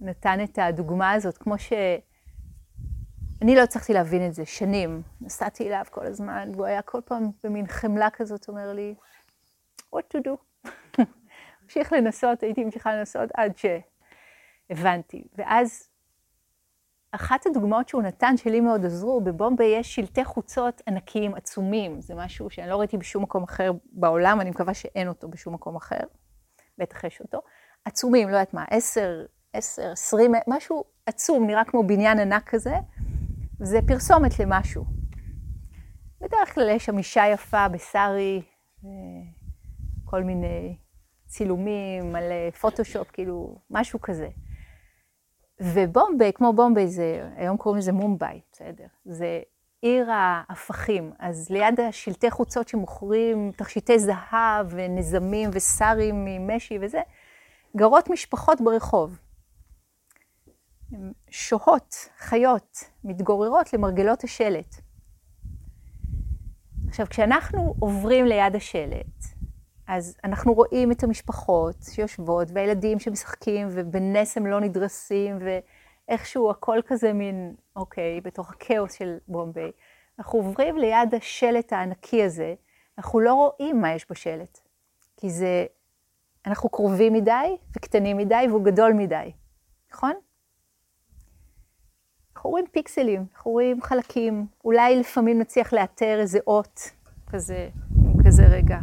נתן 0.01 0.45
את 0.45 0.59
הדוגמה 0.59 1.13
הזאת, 1.13 1.39
כמו 1.39 1.59
ש... 1.59 1.73
אני 3.43 3.55
לא 3.55 3.61
הצלחתי 3.63 3.93
להבין 3.93 4.27
את 4.27 4.35
זה 4.35 4.47
שנים. 4.47 5.03
נסעתי 5.21 5.69
אליו 5.69 5.85
כל 5.91 6.07
הזמן, 6.07 6.51
והוא 6.53 6.67
היה 6.67 6.83
כל 6.83 7.01
פעם 7.05 7.31
במין 7.45 7.67
חמלה 7.67 8.11
כזאת, 8.11 8.49
אומר 8.49 8.73
לי, 8.73 8.95
what 9.95 10.17
to 10.17 10.21
do. 10.21 10.69
המשיך 11.65 11.93
לנסות, 11.93 12.43
הייתי 12.43 12.65
ממשיכה 12.65 12.95
לנסות 12.95 13.31
עד 13.35 13.53
שהבנתי. 13.57 15.25
ואז 15.35 15.89
אחת 17.13 17.47
הדוגמאות 17.47 17.89
שהוא 17.89 18.03
נתן, 18.03 18.37
שלי 18.37 18.61
מאוד 18.61 18.85
עזרו, 18.85 19.21
בבומביי 19.21 19.79
יש 19.79 19.95
שלטי 19.95 20.25
חוצות 20.25 20.83
ענקיים, 20.89 21.35
עצומים. 21.35 22.01
זה 22.01 22.15
משהו 22.15 22.51
שאני 22.51 22.69
לא 22.69 22.77
ראיתי 22.77 22.97
בשום 22.97 23.23
מקום 23.23 23.43
אחר 23.43 23.73
בעולם, 23.93 24.41
אני 24.41 24.51
מקווה 24.51 24.75
שאין 24.75 25.09
אותו 25.09 25.29
בשום 25.29 25.55
מקום 25.55 25.77
אחר. 25.77 26.01
בטח 26.79 27.05
יש 27.05 27.21
אותו. 27.21 27.41
עצומים, 27.85 28.29
לא 28.29 28.35
יודעת 28.35 28.55
מה, 28.55 28.65
עשר, 28.71 29.25
עשר, 29.53 29.93
עשרים, 29.93 30.33
משהו 30.49 30.85
עצום, 31.07 31.47
נראה 31.47 31.65
כמו 31.65 31.87
בניין 31.87 32.19
ענק 32.19 32.49
כזה. 32.49 32.75
זה 33.61 33.79
פרסומת 33.89 34.39
למשהו. 34.39 34.85
בדרך 36.21 36.55
כלל 36.55 36.69
יש 36.69 36.85
שם 36.85 36.99
אישה 36.99 37.27
יפה 37.27 37.69
בסארי, 37.69 38.43
כל 40.05 40.23
מיני 40.23 40.77
צילומים 41.35 42.17
על 42.17 42.33
פוטושופ, 42.61 43.11
כאילו, 43.11 43.59
משהו 43.71 44.01
כזה. 44.01 44.29
ובומביי, 45.61 46.33
כמו 46.33 46.53
בומביי 46.53 46.89
זה, 46.89 47.29
היום 47.37 47.57
קוראים 47.57 47.79
לזה 47.79 47.93
מומביי, 47.93 48.41
בסדר? 48.53 48.87
זה 49.05 49.41
עיר 49.83 50.11
ההפכים. 50.11 51.13
אז 51.19 51.51
ליד 51.51 51.81
השלטי 51.81 52.31
חוצות 52.31 52.69
שמוכרים 52.69 53.53
תכשיטי 53.57 53.99
זהב 53.99 54.67
ונזמים 54.71 55.51
וסארים 55.53 56.25
ממשי 56.25 56.79
וזה, 56.81 57.01
גרות 57.77 58.11
משפחות 58.11 58.61
ברחוב. 58.61 59.19
שוהות, 61.31 61.95
חיות, 62.19 62.79
מתגוררות 63.05 63.73
למרגלות 63.73 64.25
השלט. 64.25 64.75
עכשיו, 66.89 67.07
כשאנחנו 67.11 67.75
עוברים 67.81 68.27
ליד 68.27 68.57
השלט, 68.57 69.34
אז 69.87 70.17
אנחנו 70.25 70.53
רואים 70.55 70.93
את 70.93 71.03
המשפחות 71.03 71.77
שיושבות, 71.83 72.49
והילדים 72.55 72.99
שמשחקים, 72.99 73.69
ובנס 73.71 74.37
הם 74.37 74.47
לא 74.47 74.61
נדרסים, 74.61 75.39
ואיכשהו 76.09 76.51
הכל 76.51 76.79
כזה 76.87 77.13
מין, 77.13 77.55
אוקיי, 77.77 78.21
בתוך 78.21 78.51
הכאוס 78.51 78.93
של 78.93 79.17
בומביי. 79.29 79.71
אנחנו 80.19 80.39
עוברים 80.39 80.79
ליד 80.79 81.15
השלט 81.15 81.73
הענקי 81.73 82.23
הזה, 82.23 82.55
אנחנו 82.99 83.21
לא 83.21 83.35
רואים 83.35 83.81
מה 83.81 83.95
יש 83.95 84.07
בשלט, 84.11 84.59
כי 85.17 85.31
זה, 85.31 85.67
אנחנו 86.47 86.69
קרובים 86.69 87.13
מדי 87.13 87.57
וקטנים 87.77 88.17
מדי 88.17 88.47
והוא 88.49 88.65
גדול 88.65 88.93
מדי, 88.93 89.33
נכון? 89.93 90.13
אנחנו 92.35 92.51
רואים 92.51 92.67
פיקסלים, 92.73 93.27
אנחנו 93.35 93.51
רואים 93.51 93.83
חלקים, 93.83 94.47
אולי 94.65 95.01
לפעמים 95.01 95.39
נצליח 95.39 95.73
לאתר 95.73 96.21
איזה 96.21 96.39
אות 96.47 96.81
כזה, 97.27 97.69
כזה 98.27 98.43
רגע, 98.47 98.79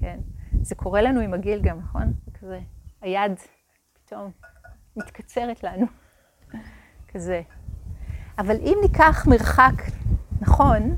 כן. 0.00 0.20
זה 0.62 0.74
קורה 0.74 1.02
לנו 1.02 1.20
עם 1.20 1.34
הגיל 1.34 1.60
גם, 1.62 1.78
נכון? 1.78 2.12
כזה, 2.40 2.60
היד 3.00 3.32
פתאום 3.92 4.30
מתקצרת 4.96 5.64
לנו, 5.64 5.86
כזה. 7.08 7.42
אבל 8.38 8.56
אם 8.60 8.78
ניקח 8.82 9.26
מרחק 9.26 9.82
נכון, 10.40 10.96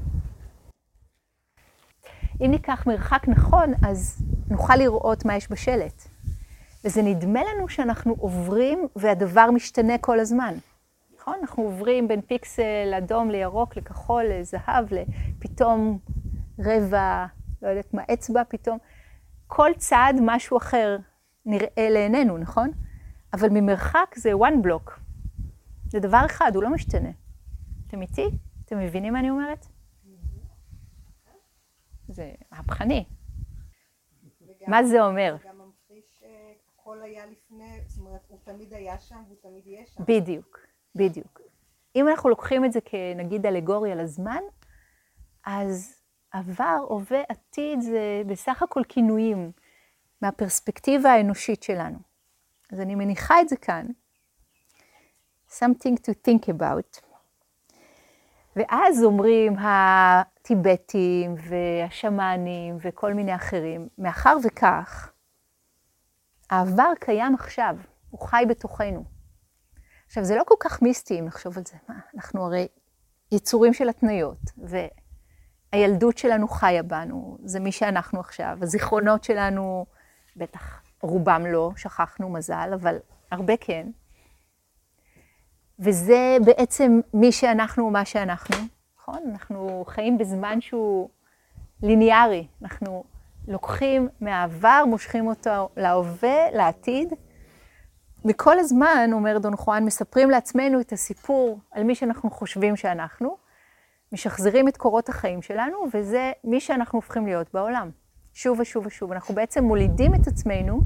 אם 2.40 2.50
ניקח 2.50 2.86
מרחק 2.86 3.28
נכון, 3.28 3.72
אז 3.86 4.22
נוכל 4.50 4.76
לראות 4.76 5.24
מה 5.24 5.36
יש 5.36 5.50
בשלט. 5.50 6.08
וזה 6.84 7.02
נדמה 7.02 7.40
לנו 7.44 7.68
שאנחנו 7.68 8.14
עוברים 8.18 8.86
והדבר 8.96 9.50
משתנה 9.50 9.98
כל 9.98 10.20
הזמן. 10.20 10.54
נכון? 11.16 11.34
אנחנו 11.40 11.62
עוברים 11.62 12.08
בין 12.08 12.20
פיקסל 12.20 12.94
אדום 12.98 13.30
לירוק, 13.30 13.76
לכחול, 13.76 14.24
לזהב, 14.24 14.86
לפתאום 14.90 15.98
רבע, 16.58 17.26
לא 17.62 17.68
יודעת 17.68 17.94
מה, 17.94 18.02
אצבע 18.12 18.42
פתאום. 18.48 18.78
כל 19.54 19.70
צעד 19.76 20.16
משהו 20.22 20.56
אחר 20.56 20.96
נראה 21.46 21.90
לעינינו, 21.90 22.38
נכון? 22.38 22.70
אבל 23.32 23.48
ממרחק 23.50 24.14
זה 24.16 24.32
one 24.32 24.66
block. 24.66 24.90
זה 25.88 26.00
דבר 26.00 26.22
אחד, 26.26 26.52
הוא 26.54 26.62
לא 26.62 26.70
משתנה. 26.70 27.10
אתם 27.86 28.02
איתי? 28.02 28.28
אתם 28.64 28.78
מבינים 28.78 29.12
מה 29.12 29.18
אני 29.18 29.30
אומרת? 29.30 29.66
זה 32.08 32.32
מהפכני. 32.52 33.04
מה 34.66 34.84
זה 34.84 35.02
אומר? 35.02 35.36
גם 35.44 35.58
ממחיש 35.58 36.20
שהכל 36.20 37.02
היה 37.02 37.26
לפני, 37.26 37.80
זאת 37.86 37.98
אומרת, 37.98 38.20
הוא 38.28 38.38
תמיד 38.44 38.74
היה 38.74 38.98
שם 38.98 39.22
והוא 39.26 39.38
תמיד 39.42 39.66
יהיה 39.66 39.86
שם. 39.86 40.04
בדיוק, 40.08 40.58
בדיוק. 40.94 41.40
אם 41.96 42.08
אנחנו 42.08 42.30
לוקחים 42.30 42.64
את 42.64 42.72
זה 42.72 42.80
כנגיד 42.84 43.46
אלגוריה 43.46 43.94
לזמן, 43.94 44.42
אז 45.44 46.01
עבר, 46.32 46.78
הווה, 46.88 47.22
עתיד, 47.28 47.80
זה 47.80 48.22
בסך 48.26 48.62
הכל 48.62 48.82
כינויים 48.88 49.52
מהפרספקטיבה 50.22 51.12
האנושית 51.12 51.62
שלנו. 51.62 51.98
אז 52.72 52.80
אני 52.80 52.94
מניחה 52.94 53.40
את 53.40 53.48
זה 53.48 53.56
כאן. 53.56 53.86
something 55.50 55.96
to 55.96 56.12
think 56.28 56.48
about. 56.48 57.00
ואז 58.56 59.04
אומרים 59.04 59.54
הטיבטים 59.58 61.34
והשמאנים 61.48 62.76
וכל 62.80 63.14
מיני 63.14 63.34
אחרים, 63.34 63.88
מאחר 63.98 64.36
וכך, 64.44 65.12
העבר 66.50 66.92
קיים 67.00 67.34
עכשיו, 67.34 67.76
הוא 68.10 68.20
חי 68.20 68.44
בתוכנו. 68.48 69.04
עכשיו, 70.06 70.24
זה 70.24 70.36
לא 70.36 70.44
כל 70.46 70.54
כך 70.60 70.82
מיסטי 70.82 71.20
אם 71.20 71.24
נחשוב 71.24 71.58
על 71.58 71.64
זה. 71.66 71.76
מה, 71.88 71.94
אנחנו 72.14 72.44
הרי 72.44 72.68
יצורים 73.32 73.74
של 73.74 73.88
התניות, 73.88 74.38
והילדות 75.72 76.18
שלנו 76.18 76.48
חיה 76.48 76.82
בנו, 76.82 77.38
זה 77.44 77.60
מי 77.60 77.72
שאנחנו 77.72 78.20
עכשיו. 78.20 78.58
הזיכרונות 78.62 79.24
שלנו, 79.24 79.86
בטח 80.36 80.82
רובם 81.00 81.46
לא, 81.46 81.70
שכחנו 81.76 82.28
מזל, 82.28 82.70
אבל 82.74 82.96
הרבה 83.30 83.56
כן. 83.56 83.86
וזה 85.78 86.36
בעצם 86.44 87.00
מי 87.14 87.32
שאנחנו 87.32 87.84
ומה 87.84 88.04
שאנחנו, 88.04 88.56
נכון? 88.98 89.18
אנחנו 89.32 89.84
חיים 89.86 90.18
בזמן 90.18 90.60
שהוא 90.60 91.08
ליניארי. 91.82 92.46
אנחנו 92.62 93.04
לוקחים 93.48 94.08
מהעבר, 94.20 94.84
מושכים 94.86 95.26
אותו 95.26 95.68
להווה, 95.76 96.50
לעתיד. 96.52 97.12
וכל 98.24 98.58
הזמן, 98.58 99.10
אומר 99.12 99.38
דון 99.38 99.56
חואן, 99.56 99.84
מספרים 99.84 100.30
לעצמנו 100.30 100.80
את 100.80 100.92
הסיפור 100.92 101.58
על 101.70 101.82
מי 101.82 101.94
שאנחנו 101.94 102.30
חושבים 102.30 102.76
שאנחנו, 102.76 103.36
משחזרים 104.12 104.68
את 104.68 104.76
קורות 104.76 105.08
החיים 105.08 105.42
שלנו, 105.42 105.78
וזה 105.94 106.32
מי 106.44 106.60
שאנחנו 106.60 106.96
הופכים 106.98 107.26
להיות 107.26 107.54
בעולם. 107.54 107.90
שוב 108.34 108.60
ושוב 108.60 108.86
ושוב. 108.86 109.12
אנחנו 109.12 109.34
בעצם 109.34 109.64
מולידים 109.64 110.14
את 110.14 110.26
עצמנו 110.26 110.80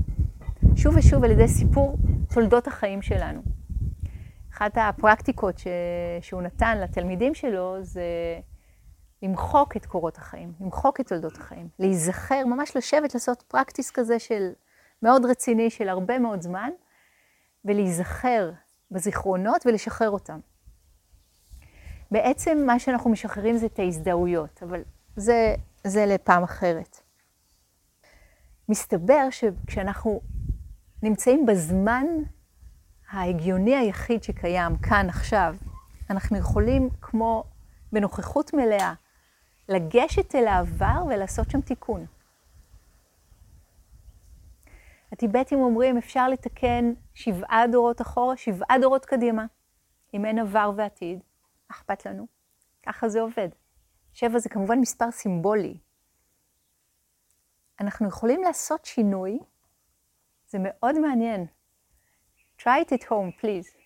שוב 0.77 0.97
ושוב 0.97 1.25
על 1.25 1.31
ידי 1.31 1.49
סיפור 1.49 1.99
תולדות 2.35 2.67
החיים 2.67 3.03
שלנו. 3.03 3.43
אחת 4.53 4.73
הפרקטיקות 4.77 5.59
ש... 5.59 5.67
שהוא 6.21 6.43
נתן 6.43 6.79
לתלמידים 6.79 7.35
שלו 7.35 7.77
זה 7.81 8.03
למחוק 9.23 9.77
את 9.77 9.87
קורות 9.87 10.19
החיים, 10.19 10.53
למחוק 10.61 11.01
את 11.01 11.09
תולדות 11.09 11.37
החיים, 11.37 11.69
להיזכר, 11.79 12.47
ממש 12.47 12.77
לשבת, 12.77 13.15
לעשות 13.15 13.43
פרקטיס 13.49 13.91
כזה 13.91 14.19
של 14.19 14.51
מאוד 15.03 15.25
רציני 15.25 15.71
של 15.71 15.89
הרבה 15.89 16.19
מאוד 16.19 16.43
זמן, 16.43 16.71
ולהיזכר 17.65 18.51
בזיכרונות 18.91 19.67
ולשחרר 19.67 20.11
אותם. 20.11 20.39
בעצם 22.11 22.63
מה 22.67 22.79
שאנחנו 22.79 23.11
משחררים 23.11 23.57
זה 23.57 23.67
את 23.67 23.79
ההזדהויות, 23.79 24.63
אבל 24.63 24.83
זה, 25.17 25.55
זה 25.85 26.07
לפעם 26.07 26.43
אחרת. 26.43 27.01
מסתבר 28.69 29.31
שכשאנחנו 29.31 30.21
נמצאים 31.03 31.47
בזמן 31.47 32.07
ההגיוני 33.11 33.77
היחיד 33.77 34.23
שקיים 34.23 34.77
כאן 34.77 35.09
עכשיו, 35.09 35.57
אנחנו 36.11 36.39
יכולים 36.39 36.91
כמו 37.01 37.45
בנוכחות 37.93 38.55
מלאה 38.55 38.95
לגשת 39.69 40.35
אל 40.35 40.47
העבר 40.47 41.05
ולעשות 41.09 41.51
שם 41.51 41.61
תיקון. 41.61 42.07
הטיבטים 45.13 45.59
אומרים, 45.59 45.99
אפשר 45.99 46.29
לתקן 46.29 46.93
שבעה 47.15 47.67
דורות 47.73 48.01
אחורה, 48.01 48.37
שבעה 48.37 48.79
דורות 48.81 49.05
קדימה. 49.05 49.47
אם 50.15 50.25
אין 50.25 50.39
עבר 50.39 50.73
ועתיד, 50.77 51.19
אכפת 51.69 52.07
לנו. 52.07 52.27
ככה 52.87 53.09
זה 53.09 53.21
עובד. 53.21 53.49
שבע 54.13 54.39
זה 54.39 54.49
כמובן 54.49 54.79
מספר 54.79 55.11
סימבולי. 55.11 55.79
אנחנו 57.81 58.09
יכולים 58.09 58.43
לעשות 58.43 58.85
שינוי, 58.85 59.39
זה 60.49 60.59
מאוד 60.61 60.99
מעניין. 60.99 61.47
try 62.59 62.81
it 62.85 62.93
at 62.93 63.05
home, 63.05 63.41
please. 63.41 63.77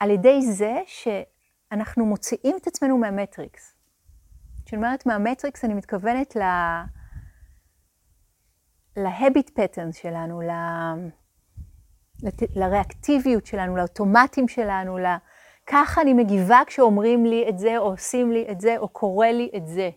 על 0.00 0.10
ידי 0.10 0.42
זה 0.42 0.74
שאנחנו 0.86 2.06
מוציאים 2.06 2.56
את 2.56 2.66
עצמנו 2.66 2.98
מהמטריקס. 2.98 3.74
כשאני 4.64 4.82
אומרת 4.82 5.06
מהמטריקס, 5.06 5.64
אני 5.64 5.74
מתכוונת 5.74 6.36
ל... 6.36 6.42
להביט 8.96 9.50
פטרנס 9.50 9.96
שלנו, 9.96 10.40
ל... 10.40 10.50
לת... 12.22 12.42
לריאקטיביות 12.56 13.46
שלנו, 13.46 13.76
לאוטומטים 13.76 14.48
שלנו, 14.48 14.98
ל... 14.98 15.06
ככה 15.72 16.00
אני 16.00 16.14
מגיבה 16.14 16.60
כשאומרים 16.66 17.26
לי 17.26 17.48
את 17.48 17.58
זה, 17.58 17.78
או 17.78 17.84
עושים 17.84 18.32
לי 18.32 18.46
את 18.50 18.60
זה, 18.60 18.78
או 18.78 18.88
קורה 18.88 19.32
לי 19.32 19.50
את 19.56 19.66
זה, 19.66 19.90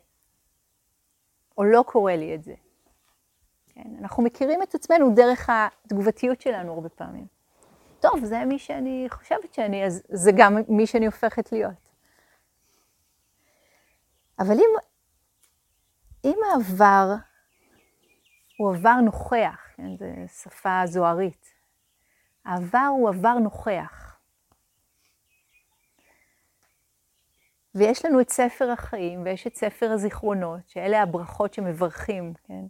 או 1.57 1.63
לא 1.63 1.83
קורה 1.87 2.15
לי 2.15 2.35
את 2.35 2.43
זה. 2.43 2.53
כן? 3.67 3.95
אנחנו 3.99 4.23
מכירים 4.23 4.63
את 4.63 4.75
עצמנו 4.75 5.15
דרך 5.15 5.49
התגובתיות 5.49 6.41
שלנו 6.41 6.73
הרבה 6.73 6.89
פעמים. 6.89 7.27
טוב, 7.99 8.25
זה 8.25 8.45
מי 8.45 8.59
שאני 8.59 9.07
חושבת 9.09 9.53
שאני, 9.53 9.85
אז 9.85 10.03
זה 10.09 10.31
גם 10.37 10.57
מי 10.67 10.87
שאני 10.87 11.05
הופכת 11.05 11.51
להיות. 11.51 11.89
אבל 14.39 14.53
אם, 14.53 14.69
אם 16.25 16.37
העבר 16.51 17.15
הוא 18.57 18.75
עבר 18.75 18.95
נוכח, 18.95 19.67
כן, 19.75 19.97
זו 19.97 20.05
שפה 20.27 20.81
זוהרית, 20.85 21.53
העבר 22.45 22.89
הוא 22.91 23.09
עבר 23.09 23.33
נוכח. 23.33 24.12
ויש 27.75 28.05
לנו 28.05 28.21
את 28.21 28.29
ספר 28.29 28.71
החיים 28.71 29.23
ויש 29.23 29.47
את 29.47 29.55
ספר 29.55 29.91
הזיכרונות, 29.91 30.69
שאלה 30.69 31.01
הברכות 31.01 31.53
שמברכים, 31.53 32.33
כן? 32.43 32.65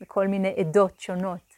בכל 0.00 0.28
מיני 0.28 0.54
עדות 0.58 1.00
שונות. 1.00 1.56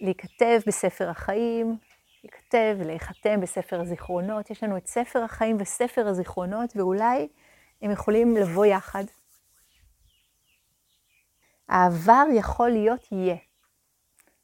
להיכתב 0.00 0.60
בספר 0.66 1.08
החיים, 1.10 1.78
להיכתב 2.24 2.76
ולהיחתם 2.78 3.40
בספר 3.40 3.80
הזיכרונות. 3.80 4.50
יש 4.50 4.62
לנו 4.62 4.76
את 4.76 4.86
ספר 4.86 5.22
החיים 5.22 5.56
וספר 5.60 6.06
הזיכרונות, 6.08 6.76
ואולי 6.76 7.28
הם 7.82 7.90
יכולים 7.90 8.36
לבוא 8.36 8.66
יחד. 8.66 9.04
העבר 11.68 12.24
יכול 12.34 12.70
להיות 12.70 13.12
יהיה. 13.12 13.36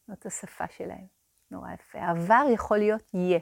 זאת 0.08 0.26
השפה 0.26 0.64
שלהם, 0.76 1.06
נורא 1.50 1.72
יפה. 1.72 1.98
העבר 1.98 2.44
יכול 2.54 2.78
להיות 2.78 3.02
יהיה. 3.14 3.38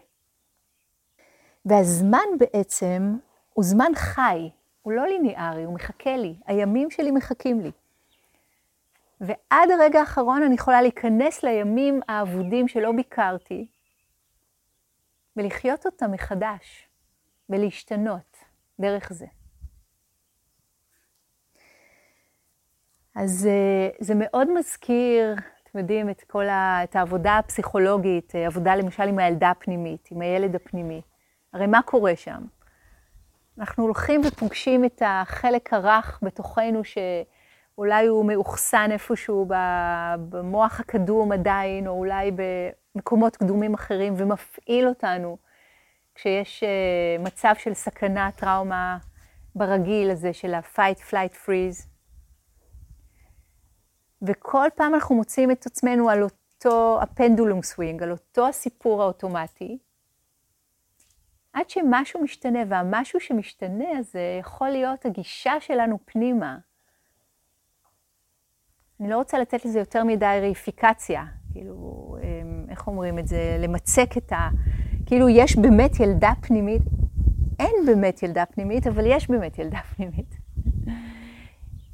והזמן 1.65 2.27
בעצם 2.39 3.17
הוא 3.53 3.65
זמן 3.65 3.93
חי, 3.95 4.51
הוא 4.83 4.93
לא 4.93 5.07
ליניארי, 5.07 5.65
הוא 5.65 5.75
מחכה 5.75 6.17
לי. 6.17 6.35
הימים 6.47 6.91
שלי 6.91 7.11
מחכים 7.11 7.61
לי. 7.61 7.71
ועד 9.21 9.71
הרגע 9.71 10.01
האחרון 10.01 10.43
אני 10.43 10.55
יכולה 10.55 10.83
להיכנס 10.83 11.43
לימים 11.43 12.01
האבודים 12.09 12.69
שלא 12.69 12.93
ביקרתי, 12.93 13.67
ולחיות 15.37 15.87
אותם 15.87 16.13
מחדש, 16.13 16.89
ולהשתנות 17.49 18.37
דרך 18.81 19.13
זה. 19.13 19.27
אז 23.15 23.47
אה, 23.47 23.89
זה 24.01 24.15
מאוד 24.17 24.51
מזכיר, 24.59 25.35
אתם 25.63 25.79
יודעים, 25.79 26.11
את 26.11 26.23
כל 26.23 26.49
ה, 26.49 26.85
את 26.85 26.97
העבודה 26.97 27.39
הפסיכולוגית, 27.39 28.35
אה, 28.35 28.47
עבודה 28.47 28.77
למשל 28.77 29.03
עם 29.03 29.19
הילדה 29.19 29.51
הפנימית, 29.51 30.09
עם 30.11 30.21
הילד 30.21 30.55
הפנימי. 30.55 31.03
הרי 31.53 31.67
מה 31.67 31.83
קורה 31.83 32.17
שם? 32.17 32.43
אנחנו 33.59 33.85
הולכים 33.85 34.21
ופוגשים 34.29 34.85
את 34.85 35.03
החלק 35.07 35.73
הרך 35.73 36.19
בתוכנו, 36.23 36.83
שאולי 36.85 38.07
הוא 38.07 38.25
מאוחסן 38.25 38.89
איפשהו 38.93 39.47
במוח 40.29 40.81
הקדום 40.81 41.33
עדיין, 41.33 41.87
או 41.87 41.93
אולי 41.93 42.31
במקומות 42.95 43.37
קדומים 43.37 43.75
אחרים, 43.75 44.15
ומפעיל 44.17 44.89
אותנו 44.89 45.37
כשיש 46.15 46.63
אה, 46.63 47.25
מצב 47.25 47.55
של 47.59 47.75
סכנה, 47.75 48.31
טראומה 48.37 48.99
ברגיל 49.55 50.11
הזה 50.11 50.33
של 50.33 50.55
ה-fight, 50.55 51.11
flight, 51.11 51.47
freeze. 51.47 51.87
וכל 54.23 54.67
פעם 54.75 54.95
אנחנו 54.95 55.15
מוצאים 55.15 55.51
את 55.51 55.67
עצמנו 55.67 56.11
על 56.11 56.23
אותו 56.23 56.99
הפנדולום 57.03 57.63
סווינג, 57.63 58.03
על 58.03 58.11
אותו 58.11 58.49
הסיפור 58.49 59.03
האוטומטי, 59.03 59.79
עד 61.53 61.71
שמשהו 61.71 62.23
משתנה, 62.23 62.59
והמשהו 62.69 63.21
שמשתנה 63.21 63.99
הזה 63.99 64.39
יכול 64.41 64.69
להיות 64.69 65.07
הגישה 65.07 65.53
שלנו 65.61 65.99
פנימה. 66.05 66.59
אני 69.01 69.11
לא 69.11 69.17
רוצה 69.17 69.39
לתת 69.39 69.65
לזה 69.65 69.79
יותר 69.79 70.05
מדי 70.05 70.39
ריפיקציה, 70.41 71.25
כאילו, 71.53 72.17
אמ, 72.23 72.67
איך 72.71 72.87
אומרים 72.87 73.19
את 73.19 73.27
זה, 73.27 73.57
למצק 73.59 74.17
את 74.17 74.33
ה... 74.33 74.49
כאילו, 75.07 75.29
יש 75.29 75.57
באמת 75.57 76.01
ילדה 76.01 76.33
פנימית, 76.41 76.83
אין 77.59 77.75
באמת 77.87 78.23
ילדה 78.23 78.47
פנימית, 78.47 78.87
אבל 78.87 79.05
יש 79.07 79.31
באמת 79.31 79.59
ילדה 79.59 79.79
פנימית. 79.97 80.37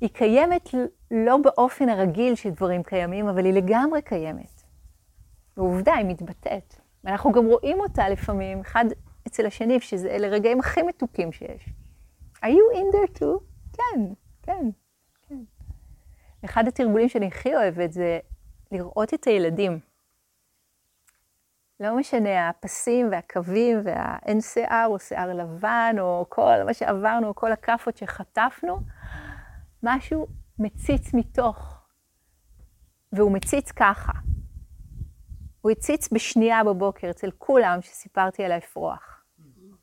היא 0.01 0.09
קיימת 0.09 0.69
לא 1.11 1.37
באופן 1.37 1.89
הרגיל 1.89 2.35
שדברים 2.35 2.83
קיימים, 2.83 3.29
אבל 3.29 3.45
היא 3.45 3.53
לגמרי 3.53 4.03
קיימת. 4.03 4.63
ועובדה, 5.57 5.95
היא 5.95 6.07
מתבטאת. 6.07 6.75
ואנחנו 7.05 7.33
גם 7.33 7.47
רואים 7.47 7.81
אותה 7.81 8.09
לפעמים, 8.09 8.61
אחד 8.61 8.85
אצל 9.29 9.47
השני, 9.47 9.81
שזה 9.81 10.09
אלה 10.09 10.29
רגעים 10.29 10.61
הכי 10.61 10.83
מתוקים 10.83 11.33
שיש. 11.33 11.69
are 12.37 12.49
you 12.49 12.77
in 12.77 12.95
there 12.95 13.19
too? 13.19 13.43
כן, 13.73 14.01
כן, 14.43 14.67
כן. 15.29 15.39
אחד 16.45 16.69
התרגולים 16.69 17.09
שאני 17.09 17.27
הכי 17.27 17.57
אוהבת 17.57 17.93
זה 17.93 18.19
לראות 18.73 19.15
את 19.15 19.25
הילדים. 19.25 19.79
לא 21.81 21.97
משנה, 21.97 22.49
הפסים 22.49 23.09
והקווים 23.13 23.81
והאין 23.85 24.41
שיער 24.41 24.87
או 24.87 24.99
שיער 24.99 25.35
לבן, 25.35 25.97
או 26.01 26.27
כל 26.29 26.65
מה 26.67 26.75
שעברנו, 26.75 27.29
או 27.29 27.35
כל 27.35 27.53
הכאפות 27.53 27.97
שחטפנו, 27.97 28.81
משהו 29.83 30.27
מציץ 30.59 31.15
מתוך, 31.15 31.83
והוא 33.13 33.33
מציץ 33.33 33.73
ככה. 33.73 34.13
הוא 35.61 35.71
הציץ 35.71 36.13
בשנייה 36.13 36.65
בבוקר 36.65 37.11
אצל 37.11 37.31
כולם 37.39 37.83
שסיפרתי 37.83 38.45
על 38.45 38.53
האפרוח. 38.53 39.18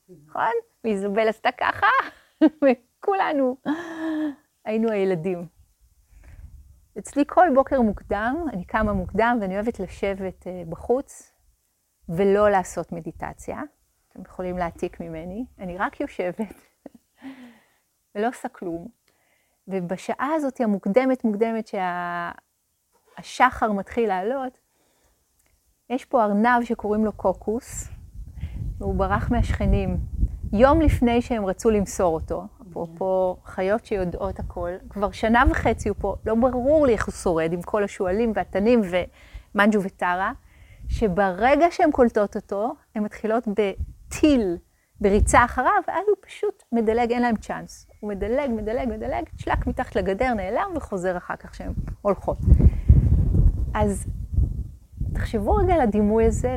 נכון? 0.08 0.52
ואיזבל 0.84 1.28
עשתה 1.28 1.48
ככה, 1.52 1.86
וכולנו 2.62 3.56
היינו 4.64 4.90
הילדים. 4.90 5.46
אצלי 6.98 7.24
כל 7.26 7.48
בוקר 7.54 7.80
מוקדם, 7.80 8.36
אני 8.52 8.64
קמה 8.64 8.92
מוקדם 8.92 9.38
ואני 9.40 9.54
אוהבת 9.54 9.80
לשבת 9.80 10.46
אה, 10.46 10.62
בחוץ 10.68 11.32
ולא 12.08 12.50
לעשות 12.50 12.92
מדיטציה. 12.92 13.62
אתם 14.12 14.22
יכולים 14.22 14.58
להעתיק 14.58 15.00
ממני, 15.00 15.46
אני 15.58 15.78
רק 15.78 16.00
יושבת 16.00 16.54
ולא 18.14 18.28
עושה 18.28 18.48
כלום. 18.48 18.88
ובשעה 19.68 20.32
הזאת 20.34 20.60
המוקדמת 20.60 21.24
מוקדמת 21.24 21.70
שהשחר 23.18 23.72
מתחיל 23.72 24.08
לעלות, 24.08 24.58
יש 25.90 26.04
פה 26.04 26.24
ארנב 26.24 26.64
שקוראים 26.64 27.04
לו 27.04 27.12
קוקוס, 27.12 27.88
והוא 28.78 28.94
ברח 28.94 29.30
מהשכנים. 29.30 29.96
יום 30.52 30.80
לפני 30.80 31.22
שהם 31.22 31.46
רצו 31.46 31.70
למסור 31.70 32.14
אותו, 32.14 32.46
אפרופו 32.62 33.36
חיות 33.44 33.84
שיודעות 33.84 34.38
הכל, 34.38 34.70
כבר 34.90 35.10
שנה 35.10 35.42
וחצי 35.50 35.88
הוא 35.88 35.96
פה, 36.00 36.14
לא 36.26 36.34
ברור 36.34 36.86
לי 36.86 36.92
איך 36.92 37.06
הוא 37.06 37.12
שורד 37.12 37.52
עם 37.52 37.62
כל 37.62 37.84
השועלים 37.84 38.32
והתנים 38.34 38.80
ומנג'ו 39.54 39.82
וטרה, 39.82 40.32
שברגע 40.88 41.66
שהן 41.70 41.90
קולטות 41.90 42.36
אותו, 42.36 42.74
הן 42.94 43.02
מתחילות 43.02 43.48
בטיל, 43.48 44.56
בריצה 45.00 45.44
אחריו, 45.44 45.82
ואז 45.88 46.04
הוא 46.08 46.16
פשוט 46.20 46.62
מדלג, 46.72 47.10
אין 47.10 47.22
להם 47.22 47.36
צ'אנס. 47.36 47.86
הוא 48.00 48.10
מדלג, 48.10 48.50
מדלג, 48.50 48.88
מדלג, 48.88 49.24
צ'לק 49.36 49.66
מתחת 49.66 49.96
לגדר, 49.96 50.34
נעלם 50.34 50.70
וחוזר 50.76 51.16
אחר 51.16 51.36
כך 51.36 51.54
שהן 51.54 51.72
הולכות. 52.02 52.38
אז 53.74 54.06
תחשבו 55.14 55.54
רגע 55.54 55.74
על 55.74 55.80
הדימוי 55.80 56.26
הזה, 56.26 56.56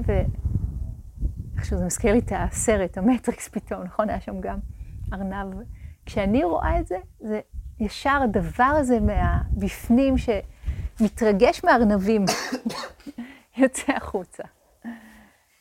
ואיכשהו 1.59 1.77
זה 1.77 1.85
מזכיר 1.85 2.13
לי 2.13 2.19
את 2.19 2.31
הסרט, 2.35 2.97
המטריקס 2.97 3.47
פתאום, 3.47 3.83
נכון? 3.83 4.09
היה 4.09 4.21
שם 4.21 4.41
גם 4.41 4.59
ארנב. 5.13 5.55
כשאני 6.05 6.43
רואה 6.43 6.79
את 6.79 6.87
זה, 6.87 6.97
זה 7.19 7.39
ישר 7.79 8.19
הדבר 8.23 8.63
הזה 8.63 8.99
מהבפנים 8.99 10.15
שמתרגש 10.17 11.63
מארנבים. 11.63 12.25
יוצא 13.57 13.91
החוצה. 13.91 14.43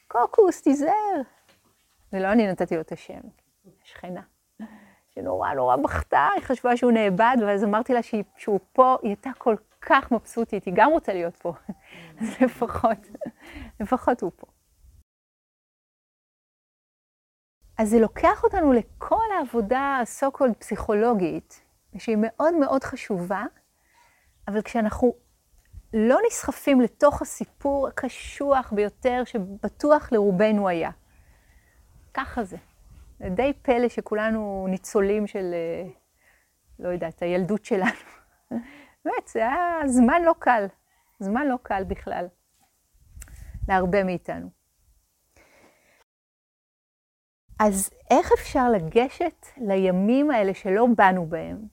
קוקוס, 0.08 0.62
תיזהר. 0.62 1.20
ולא 2.12 2.32
אני 2.32 2.46
נתתי 2.46 2.74
לו 2.74 2.80
את 2.80 2.92
השם, 2.92 3.20
השכנה, 3.84 4.22
שנורא 5.14 5.54
נורא 5.54 5.76
בכתה, 5.76 6.28
היא 6.34 6.42
חשבה 6.42 6.76
שהוא 6.76 6.92
נאבד, 6.92 7.36
ואז 7.46 7.64
אמרתי 7.64 7.94
לה 7.94 8.00
שהוא 8.36 8.60
פה, 8.72 8.96
היא 9.02 9.08
הייתה 9.08 9.30
כל 9.38 9.56
כך 9.80 10.12
מבסוטית, 10.12 10.64
היא 10.64 10.74
גם 10.76 10.90
רוצה 10.90 11.12
להיות 11.12 11.36
פה. 11.36 11.52
אז 12.20 12.28
לפחות, 12.40 12.98
לפחות 13.80 14.22
הוא 14.22 14.30
פה. 14.36 14.57
אז 17.78 17.90
זה 17.90 17.98
לוקח 17.98 18.44
אותנו 18.44 18.72
לכל 18.72 19.24
העבודה 19.38 19.98
הסו 20.02 20.32
קולד 20.32 20.56
פסיכולוגית, 20.56 21.60
שהיא 21.98 22.16
מאוד 22.20 22.54
מאוד 22.54 22.84
חשובה, 22.84 23.44
אבל 24.48 24.62
כשאנחנו 24.62 25.14
לא 25.94 26.18
נסחפים 26.26 26.80
לתוך 26.80 27.22
הסיפור 27.22 27.88
הקשוח 27.88 28.72
ביותר 28.72 29.22
שבטוח 29.24 30.12
לרובנו 30.12 30.68
היה. 30.68 30.90
ככה 32.14 32.44
זה. 32.44 32.56
זה 33.18 33.28
די 33.28 33.52
פלא 33.62 33.88
שכולנו 33.88 34.66
ניצולים 34.68 35.26
של, 35.26 35.54
אה, 35.54 35.90
לא 36.78 36.88
יודעת, 36.88 37.22
הילדות 37.22 37.64
שלנו. 37.64 37.90
באמת, 39.04 39.28
זה 39.28 39.38
היה 39.38 39.80
זמן 39.86 40.22
לא 40.22 40.34
קל, 40.38 40.66
זמן 41.18 41.46
לא 41.46 41.56
קל 41.62 41.84
בכלל, 41.84 42.26
להרבה 43.68 44.04
מאיתנו. 44.04 44.57
אז 47.58 47.90
איך 48.10 48.32
אפשר 48.32 48.70
לגשת 48.70 49.46
לימים 49.56 50.30
האלה 50.30 50.54
שלא 50.54 50.86
באנו 50.96 51.26
בהם, 51.26 51.66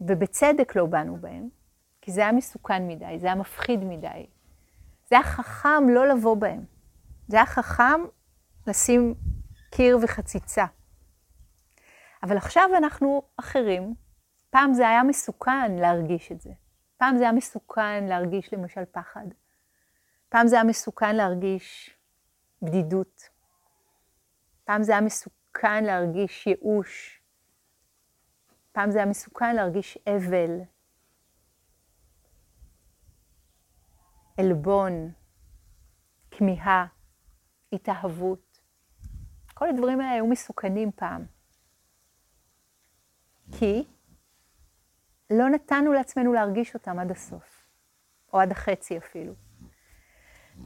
ובצדק 0.00 0.76
לא 0.76 0.86
באנו 0.86 1.16
בהם? 1.16 1.48
כי 2.00 2.12
זה 2.12 2.20
היה 2.20 2.32
מסוכן 2.32 2.88
מדי, 2.88 3.18
זה 3.18 3.26
היה 3.26 3.34
מפחיד 3.34 3.84
מדי. 3.84 4.26
זה 5.10 5.16
היה 5.16 5.22
חכם 5.22 5.88
לא 5.88 6.08
לבוא 6.08 6.36
בהם. 6.36 6.64
זה 7.28 7.36
היה 7.36 7.46
חכם 7.46 8.00
לשים 8.66 9.14
קיר 9.70 9.98
וחציצה. 10.02 10.64
אבל 12.22 12.36
עכשיו 12.36 12.70
אנחנו 12.76 13.22
אחרים. 13.36 13.94
פעם 14.50 14.74
זה 14.74 14.88
היה 14.88 15.02
מסוכן 15.02 15.72
להרגיש 15.72 16.32
את 16.32 16.40
זה. 16.40 16.50
פעם 16.96 17.16
זה 17.16 17.22
היה 17.22 17.32
מסוכן 17.32 18.04
להרגיש 18.04 18.54
למשל 18.54 18.84
פחד. 18.92 19.26
פעם 20.28 20.46
זה 20.46 20.56
היה 20.56 20.64
מסוכן 20.64 21.16
להרגיש 21.16 21.96
בדידות. 22.62 23.31
פעם 24.64 24.82
זה 24.82 24.92
היה 24.92 25.00
מסוכן 25.00 25.84
להרגיש 25.84 26.46
ייאוש. 26.46 27.22
פעם 28.72 28.90
זה 28.90 28.98
היה 28.98 29.06
מסוכן 29.06 29.56
להרגיש 29.56 29.98
אבל, 30.06 30.60
עלבון, 34.38 35.12
כמיהה, 36.30 36.86
התאהבות. 37.72 38.60
כל 39.54 39.68
הדברים 39.68 40.00
האלה 40.00 40.12
היו 40.12 40.26
מסוכנים 40.26 40.92
פעם. 40.92 41.24
כי 43.58 43.84
לא 45.30 45.48
נתנו 45.48 45.92
לעצמנו 45.92 46.32
להרגיש 46.32 46.74
אותם 46.74 46.98
עד 46.98 47.10
הסוף, 47.10 47.66
או 48.32 48.40
עד 48.40 48.50
החצי 48.50 48.98
אפילו. 48.98 49.32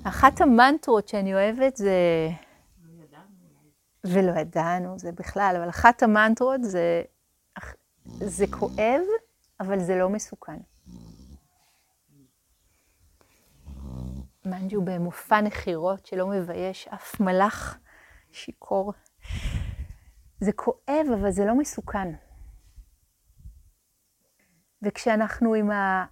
אחת 0.05 0.41
המנטרות 0.41 1.09
שאני 1.09 1.35
אוהבת 1.35 1.77
זה... 1.77 2.29
ולא 4.13 4.33
ידענו, 4.41 4.99
זה 4.99 5.13
בכלל, 5.13 5.57
אבל 5.59 5.69
אחת 5.69 6.03
המנטרות 6.03 6.65
זה, 6.65 7.03
זה 8.21 8.45
כואב, 8.51 9.01
אבל 9.61 9.81
זה 9.81 9.97
לא 9.97 10.09
מסוכן. 10.09 10.59
מנג'ו 14.45 14.83
במופע 14.85 15.41
נחירות 15.41 16.07
שלא 16.07 16.27
מבייש 16.27 16.89
אף 16.89 17.21
מלאך 17.21 17.79
שיכור. 18.33 18.93
זה 20.41 20.53
כואב, 20.53 21.07
אבל 21.21 21.31
זה 21.31 21.45
לא 21.45 21.55
מסוכן. 21.55 22.09
וכשאנחנו 24.83 25.55
עם 25.55 25.71
ה... 25.71 26.07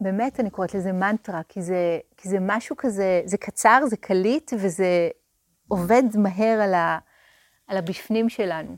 באמת 0.00 0.40
אני 0.40 0.50
קוראת 0.50 0.74
לזה 0.74 0.92
מנטרה, 0.92 1.42
כי 1.48 1.62
זה, 1.62 1.98
כי 2.16 2.28
זה 2.28 2.38
משהו 2.40 2.76
כזה, 2.76 3.22
זה 3.24 3.38
קצר, 3.38 3.82
זה 3.86 3.96
קליט, 3.96 4.52
וזה 4.58 5.08
עובד 5.68 6.02
מהר 6.18 6.60
על, 6.62 6.74
ה, 6.74 6.98
על 7.66 7.76
הבפנים 7.76 8.28
שלנו. 8.28 8.76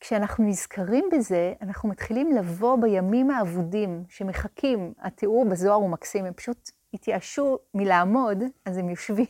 כשאנחנו 0.00 0.44
נזכרים 0.44 1.04
בזה, 1.12 1.54
אנחנו 1.60 1.88
מתחילים 1.88 2.32
לבוא 2.32 2.78
בימים 2.80 3.30
האבודים 3.30 4.04
שמחכים. 4.08 4.94
התיאור 4.98 5.44
בזוהר 5.50 5.74
הוא 5.74 5.90
מקסים, 5.90 6.24
הם 6.24 6.32
פשוט 6.32 6.70
התייאשו 6.94 7.58
מלעמוד, 7.74 8.38
אז 8.64 8.76
הם 8.76 8.88
יושבים. 8.88 9.26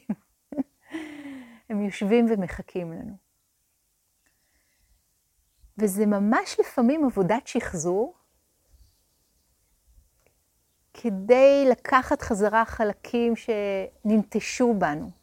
הם 1.68 1.82
יושבים 1.82 2.26
ומחכים 2.28 2.92
לנו. 2.92 3.16
וזה 5.78 6.06
ממש 6.06 6.56
לפעמים 6.60 7.04
עבודת 7.04 7.46
שחזור, 7.46 8.14
כדי 10.94 11.64
לקחת 11.70 12.22
חזרה 12.22 12.64
חלקים 12.64 13.34
שננטשו 13.36 14.74
בנו. 14.78 15.21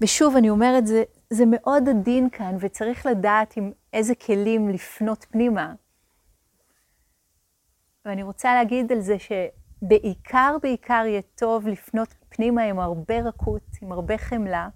ושוב, 0.00 0.36
אני 0.36 0.50
אומרת, 0.50 0.86
זה, 0.86 1.02
זה 1.30 1.44
מאוד 1.46 1.88
עדין 1.88 2.30
כאן, 2.30 2.56
וצריך 2.60 3.06
לדעת 3.06 3.56
עם 3.56 3.72
איזה 3.92 4.14
כלים 4.14 4.68
לפנות 4.68 5.26
פנימה. 5.30 5.74
ואני 8.04 8.22
רוצה 8.22 8.54
להגיד 8.54 8.92
על 8.92 9.00
זה 9.00 9.16
שבעיקר, 9.18 10.56
בעיקר 10.62 11.04
יהיה 11.06 11.22
טוב 11.34 11.68
לפנות 11.68 12.14
פנימה 12.28 12.62
עם 12.62 12.78
הרבה 12.78 13.20
רכות, 13.20 13.62
עם 13.82 13.92
הרבה 13.92 14.18
חמלה, 14.18 14.68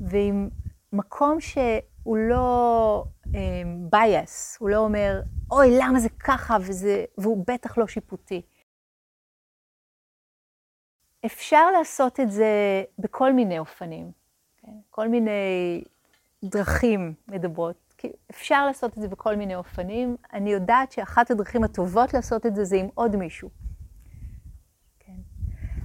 ועם 0.00 0.48
מקום 0.92 1.40
שהוא 1.40 2.16
לא 2.16 3.04
בייס, 3.90 4.54
um, 4.54 4.56
הוא 4.60 4.68
לא 4.68 4.76
אומר, 4.76 5.22
אוי, 5.50 5.78
למה 5.80 6.00
זה 6.00 6.08
ככה, 6.08 6.56
וזה, 6.60 7.04
והוא 7.18 7.44
בטח 7.46 7.78
לא 7.78 7.86
שיפוטי. 7.86 8.42
אפשר 11.26 11.70
לעשות 11.70 12.20
את 12.20 12.30
זה 12.30 12.84
בכל 12.98 13.32
מיני 13.32 13.58
אופנים, 13.58 14.12
כן? 14.56 14.72
כל 14.90 15.08
מיני 15.08 15.84
דרכים 16.44 17.14
מדברות. 17.28 17.84
אפשר 18.30 18.66
לעשות 18.66 18.96
את 18.96 19.02
זה 19.02 19.08
בכל 19.08 19.36
מיני 19.36 19.54
אופנים. 19.54 20.16
אני 20.32 20.52
יודעת 20.52 20.92
שאחת 20.92 21.30
הדרכים 21.30 21.64
הטובות 21.64 22.14
לעשות 22.14 22.46
את 22.46 22.54
זה 22.54 22.64
זה 22.64 22.76
עם 22.76 22.88
עוד 22.94 23.16
מישהו. 23.16 23.50
כן. 25.00 25.12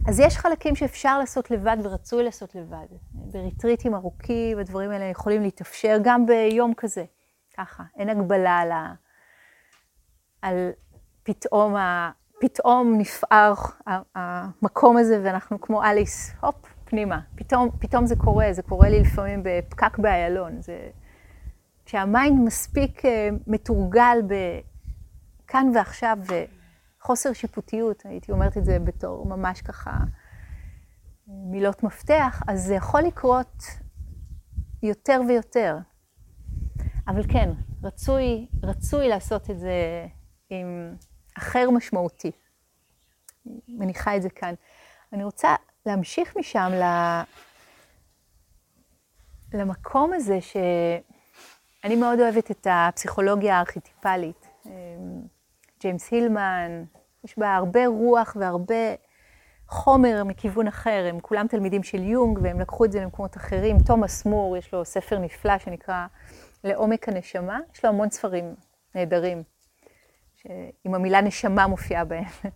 אז 0.08 0.20
יש 0.20 0.38
חלקים 0.38 0.76
שאפשר 0.76 1.20
לעשות 1.20 1.52
לבד 1.52 1.78
ורצוי 1.84 2.24
לעשות 2.24 2.56
לבד. 2.56 2.86
בריטריטים 3.12 3.96
ארוכים, 3.96 4.60
הדברים 4.60 4.92
האלה 4.92 5.06
יכולים 5.06 5.42
להתאפשר 5.42 5.98
גם 6.04 6.26
ביום 6.26 6.74
כזה, 6.78 7.06
ככה. 7.58 7.84
אין 7.98 8.10
הגבלה 8.10 8.58
על, 8.58 8.72
ה... 8.72 8.94
על 10.42 10.70
פתאום. 11.24 11.76
פתאום 12.40 12.96
נפער 12.98 13.54
המקום 14.16 14.98
הזה 14.98 15.22
ואנחנו 15.24 15.62
כמו 15.62 15.84
אליס, 15.84 16.34
הופ, 16.42 16.56
פנימה. 16.86 17.20
פתאום, 17.36 17.70
פתאום 17.80 18.06
זה 18.06 18.16
קורה, 18.16 18.48
זה 18.52 18.62
קורה 18.62 18.90
לי 18.90 19.00
לפעמים 19.00 19.44
בפקק 19.44 19.98
באיילון. 19.98 20.62
זה... 20.62 20.90
כשה 21.86 22.16
mind 22.16 22.40
מספיק 22.46 23.06
אה, 23.06 23.30
מתורגל 23.48 24.18
בכאן 24.28 25.72
ועכשיו 25.76 26.18
וחוסר 27.02 27.34
שיפוטיות, 27.34 28.06
הייתי 28.06 28.32
אומרת 28.32 28.58
את 28.58 28.66
זה 28.66 28.80
בתור 28.80 29.26
ממש 29.26 29.62
ככה 29.62 29.92
מילות 31.28 31.84
מפתח, 31.84 32.42
אז 32.48 32.64
זה 32.64 32.76
יכול 32.76 33.02
לקרות 33.02 33.64
יותר 34.84 35.22
ויותר. 35.28 35.78
אבל 37.08 37.24
כן, 37.28 37.50
רצוי, 37.84 38.48
רצוי 38.64 39.08
לעשות 39.08 39.50
את 39.50 39.60
זה 39.60 40.06
עם 40.50 40.96
אחר 41.40 41.70
משמעותי. 41.70 42.32
מניחה 43.68 44.16
את 44.16 44.22
זה 44.22 44.30
כאן. 44.30 44.54
אני 45.14 45.24
רוצה 45.24 45.56
להמשיך 45.86 46.38
משם 46.38 46.72
למקום 49.54 50.14
הזה 50.14 50.42
ש... 50.42 50.58
אני 51.84 51.96
מאוד 51.96 52.20
אוהבת 52.20 52.52
את 52.52 52.68
הפסיכולוגיה 52.70 53.58
הארכיטיפלית. 53.58 54.48
אמ, 54.66 54.72
ג'יימס 55.82 56.12
הילמן, 56.12 56.84
יש 57.24 57.38
בה 57.38 57.56
הרבה 57.56 57.88
רוח 57.88 58.38
והרבה 58.40 58.96
חומר 59.68 60.24
מכיוון 60.24 60.68
אחר. 60.68 61.06
הם 61.10 61.20
כולם 61.20 61.48
תלמידים 61.48 61.84
של 61.84 62.04
יונג 62.04 62.40
והם 62.44 62.60
לקחו 62.60 62.86
את 62.86 62.92
זה 62.92 63.02
למקומות 63.02 63.38
אחרים. 63.38 63.80
תומאס 63.80 64.26
מור, 64.26 64.58
יש 64.58 64.74
לו 64.74 64.86
ספר 64.86 65.20
נפלא 65.20 65.58
שנקרא 65.58 66.06
לעומק 66.64 67.10
הנשמה. 67.10 67.60
יש 67.74 67.86
לו 67.86 67.90
המון 67.90 68.10
ספרים 68.10 68.56
נהדרים, 68.96 69.44
עם 70.86 70.96
המילה 70.96 71.22
נשמה 71.22 71.68
מופיעה 71.68 72.06
בהם. 72.06 72.24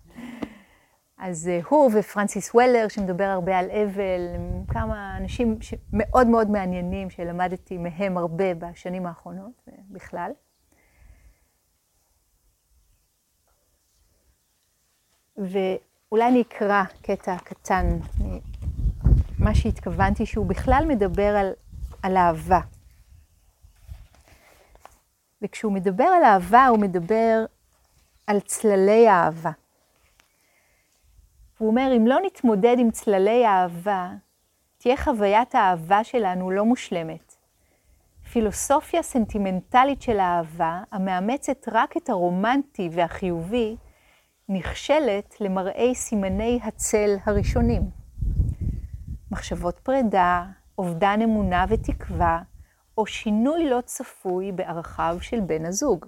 אז 1.17 1.47
אה, 1.47 1.59
הוא 1.69 1.91
ופרנסיס 1.93 2.55
וולר, 2.55 2.87
שמדבר 2.87 3.23
הרבה 3.23 3.59
על 3.59 3.71
אבל, 3.71 4.35
הם 4.35 4.65
כמה 4.67 5.17
אנשים 5.17 5.57
מאוד 5.93 6.27
מאוד 6.27 6.49
מעניינים, 6.49 7.09
שלמדתי 7.09 7.77
מהם 7.77 8.17
הרבה 8.17 8.53
בשנים 8.53 9.05
האחרונות 9.05 9.69
בכלל. 9.89 10.31
אולי 16.11 16.27
אני 16.27 16.41
אקרא 16.41 16.83
קטע 17.01 17.37
קטן, 17.37 17.85
מה 19.39 19.55
שהתכוונתי, 19.55 20.25
שהוא 20.25 20.45
בכלל 20.45 20.85
מדבר 20.87 21.35
על, 21.35 21.53
על 22.03 22.17
אהבה. 22.17 22.59
וכשהוא 25.41 25.73
מדבר 25.73 26.03
על 26.03 26.23
אהבה, 26.23 26.67
הוא 26.67 26.79
מדבר 26.79 27.45
על 28.27 28.39
צללי 28.39 29.07
האהבה. 29.07 29.51
הוא 31.57 31.69
אומר, 31.69 31.91
אם 31.97 32.07
לא 32.07 32.19
נתמודד 32.25 32.75
עם 32.79 32.91
צללי 32.91 33.45
האהבה, 33.45 34.11
תהיה 34.77 34.97
חוויית 34.97 35.55
האהבה 35.55 36.03
שלנו 36.03 36.51
לא 36.51 36.65
מושלמת. 36.65 37.35
פילוסופיה 38.31 39.03
סנטימנטלית 39.03 40.01
של 40.01 40.19
האהבה, 40.19 40.81
המאמצת 40.91 41.65
רק 41.71 41.97
את 41.97 42.09
הרומנטי 42.09 42.89
והחיובי, 42.91 43.75
נכשלת 44.49 45.41
למראי 45.41 45.95
סימני 45.95 46.59
הצל 46.63 47.15
הראשונים. 47.25 47.81
מחשבות 49.31 49.79
פרידה, 49.79 50.45
אובדן 50.77 51.19
אמונה 51.23 51.65
ותקווה, 51.69 52.41
או 52.97 53.05
שינוי 53.05 53.69
לא 53.69 53.81
צפוי 53.81 54.51
בערכיו 54.51 55.17
של 55.21 55.39
בן 55.39 55.65
הזוג, 55.65 56.05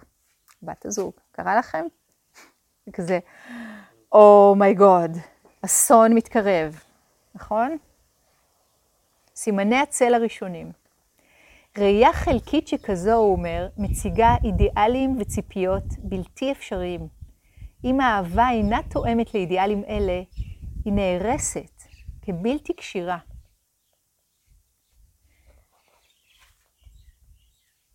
בת 0.64 0.86
הזוג. 0.86 1.14
קרה 1.32 1.56
לכם? 1.56 1.86
כזה, 2.94 3.20
אומייגוד, 4.12 5.12
oh 5.16 5.66
אסון 5.66 6.14
מתקרב, 6.14 6.80
נכון? 7.36 7.78
סימני 9.36 9.78
הצל 9.78 10.14
הראשונים. 10.14 10.72
ראייה 11.78 12.14
חלקית 12.14 12.68
שכזו, 12.68 13.14
הוא 13.14 13.32
אומר, 13.32 13.68
מציגה 13.78 14.36
אידיאלים 14.44 15.18
וציפיות 15.20 15.84
בלתי 16.00 16.52
אפשריים. 16.52 17.08
אם 17.84 18.02
האהבה 18.02 18.50
אינה 18.50 18.80
תואמת 18.90 19.34
לאידיאלים 19.34 19.84
אלה, 19.84 20.22
היא 20.86 20.94
נהרסת 20.94 21.82
כבלתי 22.22 22.74
כשירה. 22.78 23.18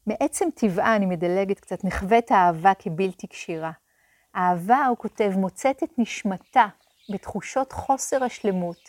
מעצם 0.06 0.48
טבעה, 0.54 0.96
אני 0.96 1.06
מדלגת 1.06 1.60
קצת, 1.60 1.84
נחווית 1.84 2.30
האהבה 2.30 2.72
כבלתי 2.78 3.28
כשירה. 3.28 3.72
אהבה, 4.36 4.86
הוא 4.86 4.96
כותב, 4.96 5.32
מוצאת 5.36 5.82
את 5.82 5.90
נשמתה 5.98 6.66
בתחושות 7.12 7.72
חוסר 7.72 8.24
השלמות, 8.24 8.88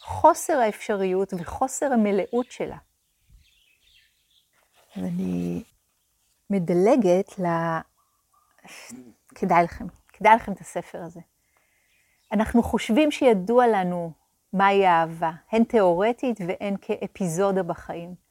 חוסר 0.00 0.58
האפשריות 0.58 1.34
וחוסר 1.38 1.92
המלאות 1.92 2.50
שלה. 2.50 2.76
ואני 4.96 5.64
מדלגת 6.50 7.38
ל... 7.38 7.46
כדאי 9.34 9.64
לכם, 9.64 9.86
כדאי 10.12 10.36
לכם 10.36 10.52
את 10.52 10.60
הספר 10.60 11.02
הזה. 11.02 11.20
אנחנו 12.32 12.62
חושבים 12.62 13.10
שידוע 13.10 13.66
לנו 13.66 14.12
מהי 14.52 14.86
האהבה, 14.86 15.32
הן 15.52 15.64
תיאורטית 15.64 16.40
והן 16.46 16.74
כאפיזודה 16.80 17.62
בחיים. 17.62 18.27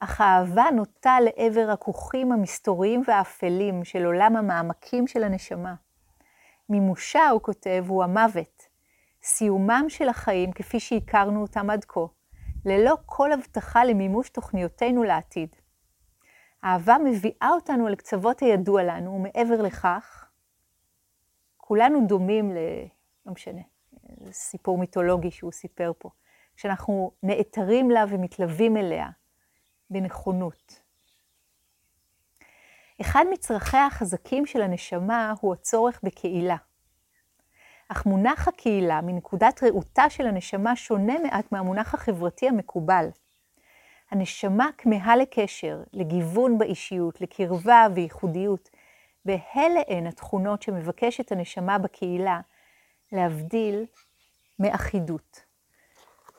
אך 0.00 0.20
האהבה 0.20 0.64
נוטה 0.76 1.16
לעבר 1.20 1.70
הכוכים 1.70 2.32
המסתוריים 2.32 3.02
והאפלים 3.06 3.84
של 3.84 4.04
עולם 4.04 4.36
המעמקים 4.36 5.06
של 5.06 5.24
הנשמה. 5.24 5.74
מימושה, 6.68 7.28
הוא 7.28 7.42
כותב, 7.42 7.84
הוא 7.88 8.04
המוות, 8.04 8.62
סיומם 9.22 9.84
של 9.88 10.08
החיים 10.08 10.52
כפי 10.52 10.80
שהכרנו 10.80 11.42
אותם 11.42 11.70
עד 11.70 11.84
כה, 11.84 12.00
ללא 12.64 12.96
כל 13.06 13.32
הבטחה 13.32 13.84
למימוש 13.84 14.28
תוכניותינו 14.28 15.04
לעתיד. 15.04 15.56
האהבה 16.62 16.96
מביאה 17.04 17.50
אותנו 17.54 17.88
אל 17.88 17.94
קצוות 17.94 18.40
הידוע 18.40 18.82
לנו, 18.82 19.10
ומעבר 19.14 19.62
לכך, 19.62 20.28
כולנו 21.56 22.06
דומים 22.06 22.52
ל... 22.52 22.56
לא 23.26 23.32
משנה, 23.32 23.62
סיפור 24.30 24.78
מיתולוגי 24.78 25.30
שהוא 25.30 25.52
סיפר 25.52 25.92
פה, 25.98 26.10
כשאנחנו 26.56 27.10
נעתרים 27.22 27.90
לה 27.90 28.04
ומתלווים 28.08 28.76
אליה 28.76 29.08
בנכונות. 29.90 30.80
אחד 33.00 33.24
מצרכיה 33.32 33.86
החזקים 33.86 34.46
של 34.46 34.62
הנשמה 34.62 35.34
הוא 35.40 35.52
הצורך 35.52 36.00
בקהילה. 36.02 36.56
אך 37.88 38.06
מונח 38.06 38.48
הקהילה 38.48 39.00
מנקודת 39.00 39.62
ראותה 39.62 40.10
של 40.10 40.26
הנשמה 40.26 40.76
שונה 40.76 41.14
מעט 41.22 41.52
מהמונח 41.52 41.94
החברתי 41.94 42.48
המקובל. 42.48 43.08
הנשמה 44.10 44.70
כמהה 44.78 45.16
לקשר, 45.16 45.82
לגיוון 45.92 46.58
באישיות, 46.58 47.20
לקרבה 47.20 47.86
וייחודיות, 47.94 48.70
ואלה 49.26 49.80
הן 49.88 50.06
התכונות 50.06 50.62
שמבקשת 50.62 51.32
הנשמה 51.32 51.78
בקהילה, 51.78 52.40
להבדיל 53.12 53.84
מאחידות. 54.58 55.47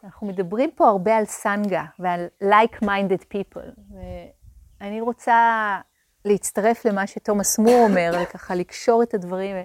אנחנו 0.03 0.27
מדברים 0.27 0.71
פה 0.75 0.87
הרבה 0.87 1.17
על 1.17 1.25
סנגה 1.25 1.83
ועל 1.99 2.27
like-minded 2.43 3.23
people, 3.33 3.95
ואני 4.79 5.01
רוצה 5.01 5.79
להצטרף 6.25 6.85
למה 6.85 7.07
שתומאס 7.07 7.59
מור 7.59 7.85
אומר, 7.89 8.11
וככה 8.23 8.55
לקשור 8.55 9.03
את 9.03 9.13
הדברים. 9.13 9.55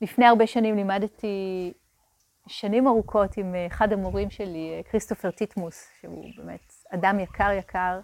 לפני 0.00 0.26
הרבה 0.26 0.46
שנים 0.46 0.76
לימדתי 0.76 1.72
שנים 2.48 2.86
ארוכות 2.86 3.36
עם 3.36 3.54
אחד 3.66 3.92
המורים 3.92 4.30
שלי, 4.30 4.82
כריסטופר 4.90 5.30
טיטמוס, 5.30 5.88
שהוא 6.00 6.24
באמת 6.36 6.72
אדם 6.90 7.20
יקר 7.20 7.50
יקר. 7.52 8.00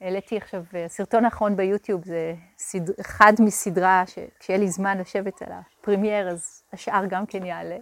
העליתי 0.00 0.36
עכשיו, 0.36 0.64
הסרטון 0.84 1.24
האחרון 1.24 1.56
ביוטיוב 1.56 2.04
זה 2.04 2.34
סד... 2.58 3.00
אחד 3.00 3.32
מסדרה 3.40 4.04
שכשיהיה 4.06 4.58
לי 4.58 4.68
זמן 4.68 4.98
לשבת 4.98 5.42
על 5.42 5.52
הפרמייר, 5.52 6.28
אז 6.30 6.62
השאר 6.72 7.06
גם 7.08 7.26
כן 7.26 7.46
יעלה, 7.46 7.76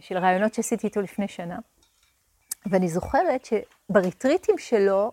של 0.00 0.18
רעיונות 0.18 0.54
שעשיתי 0.54 0.86
איתו 0.86 1.00
לפני 1.00 1.28
שנה. 1.28 1.58
ואני 2.66 2.88
זוכרת 2.88 3.44
שבריטריטים 3.44 4.58
שלו, 4.58 5.12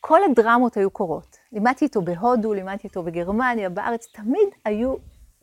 כל 0.00 0.20
הדרמות 0.30 0.76
היו 0.76 0.90
קורות. 0.90 1.36
לימדתי 1.52 1.84
איתו 1.84 2.02
בהודו, 2.02 2.54
לימדתי 2.54 2.86
איתו 2.88 3.02
בגרמניה, 3.02 3.68
בארץ, 3.68 4.06
תמיד 4.12 4.48
היו, 4.64 4.94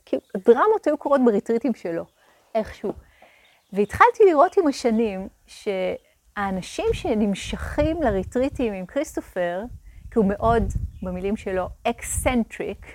כאילו, 0.06 0.22
הדרמות 0.36 0.88
היו 0.88 0.98
קורות 0.98 1.22
בריטריטים 1.26 1.74
שלו, 1.74 2.06
איכשהו. 2.56 2.94
והתחלתי 3.74 4.24
לראות 4.30 4.58
עם 4.58 4.68
השנים 4.68 5.28
שהאנשים 5.48 6.86
שנמשכים 6.94 8.02
לריטריטים 8.02 8.74
עם 8.74 8.86
כריסטופר, 8.86 9.64
כי 10.12 10.20
הוא 10.20 10.26
מאוד, 10.26 10.64
במילים 11.02 11.38
שלו, 11.38 11.70
eccentric, 11.84 12.86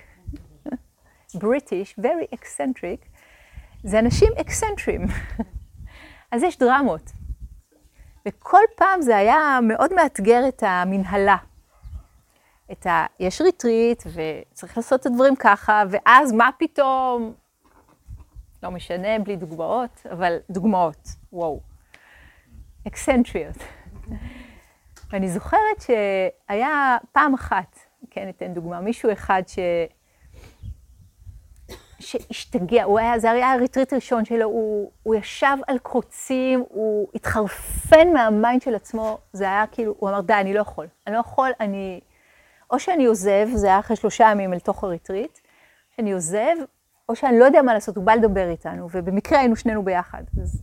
British, 1.33 1.95
very 2.03 2.35
eccentric, 2.35 3.10
זה 3.83 3.99
אנשים 3.99 4.29
אקסנטרים. 4.41 5.05
אז 6.31 6.43
יש 6.43 6.57
דרמות. 6.57 7.11
וכל 8.27 8.61
פעם 8.75 9.01
זה 9.01 9.17
היה 9.17 9.59
מאוד 9.63 9.93
מאתגר 9.93 10.47
את 10.47 10.63
המנהלה. 10.65 11.37
את 12.71 12.85
ה... 12.85 13.05
יש 13.19 13.41
ריטריט 13.41 14.03
וצריך 14.05 14.77
לעשות 14.77 15.01
את 15.01 15.05
הדברים 15.05 15.35
ככה, 15.35 15.83
ואז 15.89 16.31
מה 16.31 16.49
פתאום? 16.59 17.33
לא 18.63 18.71
משנה, 18.71 19.19
בלי 19.19 19.35
דוגמאות, 19.35 20.01
אבל 20.11 20.37
דוגמאות, 20.49 21.07
וואו. 21.33 21.59
אקסנטריות. 22.87 23.57
ואני 25.09 25.29
זוכרת 25.29 25.81
שהיה 25.81 26.97
פעם 27.11 27.33
אחת, 27.33 27.79
כן, 28.09 28.29
אתן 28.29 28.53
דוגמה, 28.53 28.81
מישהו 28.81 29.11
אחד 29.11 29.41
ש... 29.47 29.59
שהשתגע, 32.01 32.83
הוא 32.83 32.99
היה, 32.99 33.19
זה 33.19 33.31
היה 33.31 33.51
הריטריט 33.51 33.93
הראשון 33.93 34.25
שלו, 34.25 34.45
הוא, 34.45 34.91
הוא 35.03 35.15
ישב 35.15 35.57
על 35.67 35.79
קוצים, 35.79 36.63
הוא 36.69 37.07
התחרפן 37.15 38.13
מה 38.13 38.29
mind 38.29 38.61
של 38.61 38.75
עצמו, 38.75 39.17
זה 39.33 39.43
היה 39.43 39.65
כאילו, 39.71 39.95
הוא 39.97 40.09
אמר, 40.09 40.21
די, 40.21 40.33
אני 40.33 40.53
לא 40.53 40.59
יכול, 40.59 40.87
אני 41.07 41.15
לא 41.15 41.19
יכול, 41.19 41.51
אני... 41.59 41.99
או 42.71 42.79
שאני 42.79 43.05
עוזב, 43.05 43.47
זה 43.53 43.67
היה 43.67 43.79
אחרי 43.79 43.95
שלושה 43.95 44.29
ימים 44.31 44.53
אל 44.53 44.59
תוך 44.59 44.83
הריטריט, 44.83 45.39
שאני 45.95 46.11
עוזב, 46.11 46.55
או 47.09 47.15
שאני 47.15 47.39
לא 47.39 47.45
יודע 47.45 47.61
מה 47.61 47.73
לעשות, 47.73 47.95
הוא 47.95 48.05
בא 48.05 48.13
לדבר 48.15 48.49
איתנו, 48.49 48.87
ובמקרה 48.91 49.39
היינו 49.39 49.55
שנינו 49.55 49.85
ביחד. 49.85 50.23
אז 50.41 50.61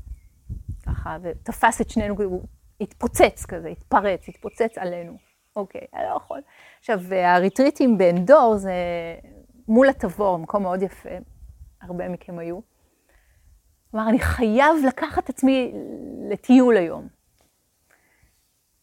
ככה, 0.87 1.17
ותפס 1.23 1.81
את 1.81 1.91
שנינו, 1.91 2.15
הוא 2.23 2.43
התפוצץ 2.81 3.47
כזה, 3.49 3.69
התפרץ, 3.69 4.29
התפוצץ 4.29 4.79
עלינו. 4.79 5.17
אוקיי, 5.57 5.81
אני 5.95 6.03
לא 6.11 6.17
יכול. 6.17 6.41
עכשיו, 6.79 7.01
הריטריטים 7.15 7.99
באנדור 7.99 8.57
זה 8.57 8.73
מול 9.69 9.89
התבור, 9.89 10.39
מקום 10.39 10.63
מאוד 10.63 10.83
יפה, 10.83 11.09
הרבה 11.81 12.09
מכם 12.09 12.39
היו. 12.39 12.61
כלומר, 13.91 14.09
אני 14.09 14.19
חייב 14.19 14.77
לקחת 14.89 15.25
את 15.25 15.29
עצמי 15.29 15.73
לטיול 16.31 16.77
היום. 16.77 17.09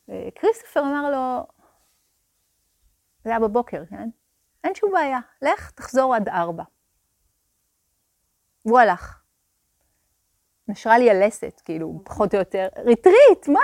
וכריסטופר 0.07 0.79
אמר 0.79 1.11
לו, 1.11 1.47
זה 3.23 3.29
היה 3.29 3.39
בבוקר, 3.39 3.86
כן? 3.89 4.09
אין 4.63 4.75
שום 4.75 4.91
בעיה, 4.91 5.19
לך, 5.41 5.71
תחזור 5.71 6.15
עד 6.15 6.29
ארבע. 6.29 6.63
והוא 8.65 8.79
הלך. 8.79 9.21
נשרה 10.67 10.97
לי 10.97 11.11
הלסת, 11.11 11.61
כאילו, 11.65 12.01
פחות 12.05 12.33
או 12.33 12.39
יותר, 12.39 12.67
ריטריט, 12.77 13.47
מה? 13.47 13.59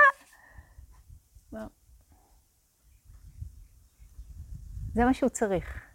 זה 4.94 5.06
מה 5.06 5.14
שהוא 5.14 5.30
צריך. 5.30 5.91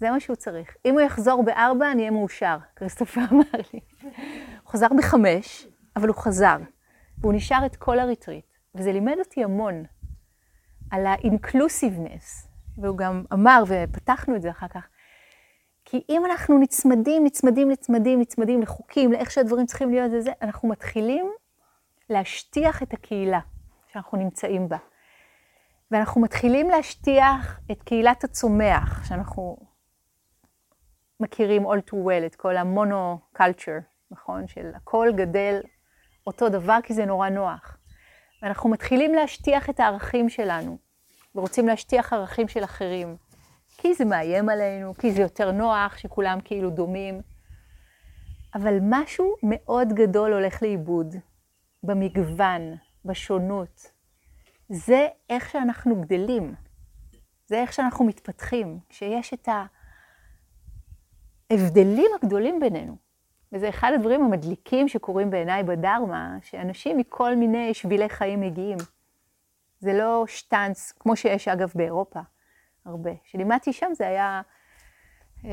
זה 0.00 0.10
מה 0.10 0.20
שהוא 0.20 0.36
צריך. 0.36 0.76
אם 0.84 0.92
הוא 0.92 1.00
יחזור 1.00 1.42
בארבע, 1.42 1.92
אני 1.92 2.00
אהיה 2.00 2.10
מאושר, 2.10 2.56
כריסטופר 2.76 3.20
אמר 3.32 3.60
לי. 3.72 3.80
הוא 4.62 4.70
חזר 4.70 4.86
בחמש, 4.98 5.66
אבל 5.96 6.08
הוא 6.08 6.16
חזר. 6.16 6.56
והוא 7.18 7.32
נשאר 7.32 7.66
את 7.66 7.76
כל 7.76 7.98
הריטריט. 7.98 8.44
וזה 8.74 8.92
לימד 8.92 9.14
אותי 9.18 9.44
המון 9.44 9.84
על 10.90 11.06
ה-inclusiveness. 11.06 12.48
והוא 12.78 12.98
גם 12.98 13.24
אמר, 13.32 13.62
ופתחנו 13.66 14.36
את 14.36 14.42
זה 14.42 14.50
אחר 14.50 14.68
כך, 14.68 14.88
כי 15.84 16.02
אם 16.08 16.26
אנחנו 16.26 16.58
נצמדים, 16.58 17.24
נצמדים, 17.24 17.70
נצמדים, 17.70 18.20
נצמדים 18.20 18.62
לחוקים, 18.62 19.12
לאיך 19.12 19.30
שהדברים 19.30 19.66
צריכים 19.66 19.90
להיות, 19.90 20.10
זה, 20.18 20.32
אנחנו 20.42 20.68
מתחילים 20.68 21.32
להשטיח 22.10 22.82
את 22.82 22.92
הקהילה 22.92 23.40
שאנחנו 23.92 24.18
נמצאים 24.18 24.68
בה. 24.68 24.76
ואנחנו 25.90 26.20
מתחילים 26.20 26.70
להשטיח 26.70 27.60
את 27.70 27.82
קהילת 27.82 28.24
הצומח, 28.24 29.04
שאנחנו 29.08 29.56
מכירים 31.20 31.66
all 31.66 31.90
too 31.90 31.94
well, 31.94 32.26
את 32.26 32.34
כל 32.34 32.56
המונו-קלצ'ר, 32.56 33.78
נכון? 34.10 34.48
של 34.48 34.70
הכל 34.74 35.08
גדל 35.16 35.60
אותו 36.26 36.48
דבר 36.48 36.78
כי 36.82 36.94
זה 36.94 37.04
נורא 37.04 37.28
נוח. 37.28 37.76
ואנחנו 38.42 38.70
מתחילים 38.70 39.14
להשטיח 39.14 39.70
את 39.70 39.80
הערכים 39.80 40.28
שלנו, 40.28 40.78
ורוצים 41.34 41.66
להשטיח 41.66 42.12
ערכים 42.12 42.48
של 42.48 42.64
אחרים. 42.64 43.16
כי 43.78 43.94
זה 43.94 44.04
מאיים 44.04 44.48
עלינו, 44.48 44.94
כי 44.94 45.12
זה 45.12 45.22
יותר 45.22 45.52
נוח, 45.52 45.96
שכולם 45.96 46.38
כאילו 46.44 46.70
דומים. 46.70 47.20
אבל 48.54 48.78
משהו 48.82 49.34
מאוד 49.42 49.92
גדול 49.92 50.32
הולך 50.32 50.62
לאיבוד 50.62 51.14
במגוון, 51.82 52.74
בשונות. 53.04 53.92
זה 54.68 55.08
איך 55.30 55.50
שאנחנו 55.50 56.00
גדלים, 56.00 56.54
זה 57.46 57.56
איך 57.56 57.72
שאנחנו 57.72 58.04
מתפתחים, 58.04 58.78
כשיש 58.88 59.34
את 59.34 59.48
ההבדלים 61.50 62.10
הגדולים 62.22 62.60
בינינו. 62.60 62.96
וזה 63.52 63.68
אחד 63.68 63.92
הדברים 63.94 64.22
המדליקים 64.22 64.88
שקורים 64.88 65.30
בעיניי 65.30 65.62
בדרמה, 65.62 66.36
שאנשים 66.42 66.96
מכל 66.96 67.36
מיני 67.36 67.74
שבילי 67.74 68.08
חיים 68.08 68.40
מגיעים. 68.40 68.78
זה 69.80 69.92
לא 69.92 70.24
שטאנץ, 70.26 70.92
כמו 70.98 71.16
שיש 71.16 71.48
אגב 71.48 71.72
באירופה, 71.74 72.20
הרבה. 72.84 73.10
כשלימדתי 73.24 73.72
שם 73.72 73.90
זה 73.92 74.06
היה 74.06 74.42
uh, 75.42 75.46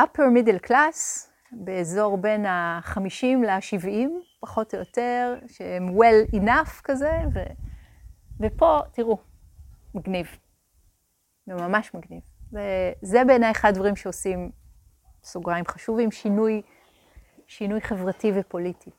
upper 0.00 0.22
middle 0.36 0.68
class, 0.68 1.28
באזור 1.52 2.16
בין 2.16 2.46
ה-50 2.46 3.46
ל-70, 3.46 4.08
פחות 4.40 4.74
או 4.74 4.78
יותר, 4.78 5.38
שהם 5.46 5.88
well 5.98 6.34
enough 6.34 6.82
כזה, 6.84 7.12
ו... 7.34 7.40
ופה, 8.40 8.80
תראו, 8.92 9.18
מגניב. 9.94 10.26
זה 11.46 11.54
ממש 11.54 11.94
מגניב. 11.94 12.20
זה, 12.50 12.92
זה 13.02 13.24
בעיניי 13.24 13.50
אחד 13.50 13.68
הדברים 13.68 13.96
שעושים, 13.96 14.50
סוגריים 15.24 15.64
חשובים, 15.66 16.10
שינוי, 16.10 16.62
שינוי 17.46 17.80
חברתי 17.80 18.32
ופוליטי. 18.34 18.90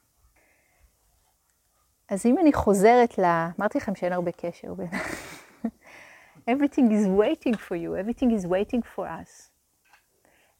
אז 2.09 2.25
אם 2.25 2.39
אני 2.39 2.53
חוזרת 2.53 3.17
ל... 3.17 3.23
אמרתי 3.59 3.77
לכם 3.77 3.95
שאין 3.95 4.13
הרבה 4.13 4.31
קשר 4.31 4.73
בין... 4.73 4.87
everything 6.51 6.89
is 6.91 7.07
waiting 7.07 7.55
for 7.55 7.75
you, 7.75 7.95
everything 8.03 8.29
is 8.39 8.45
waiting 8.45 8.81
for 8.95 9.03
us. 9.03 9.49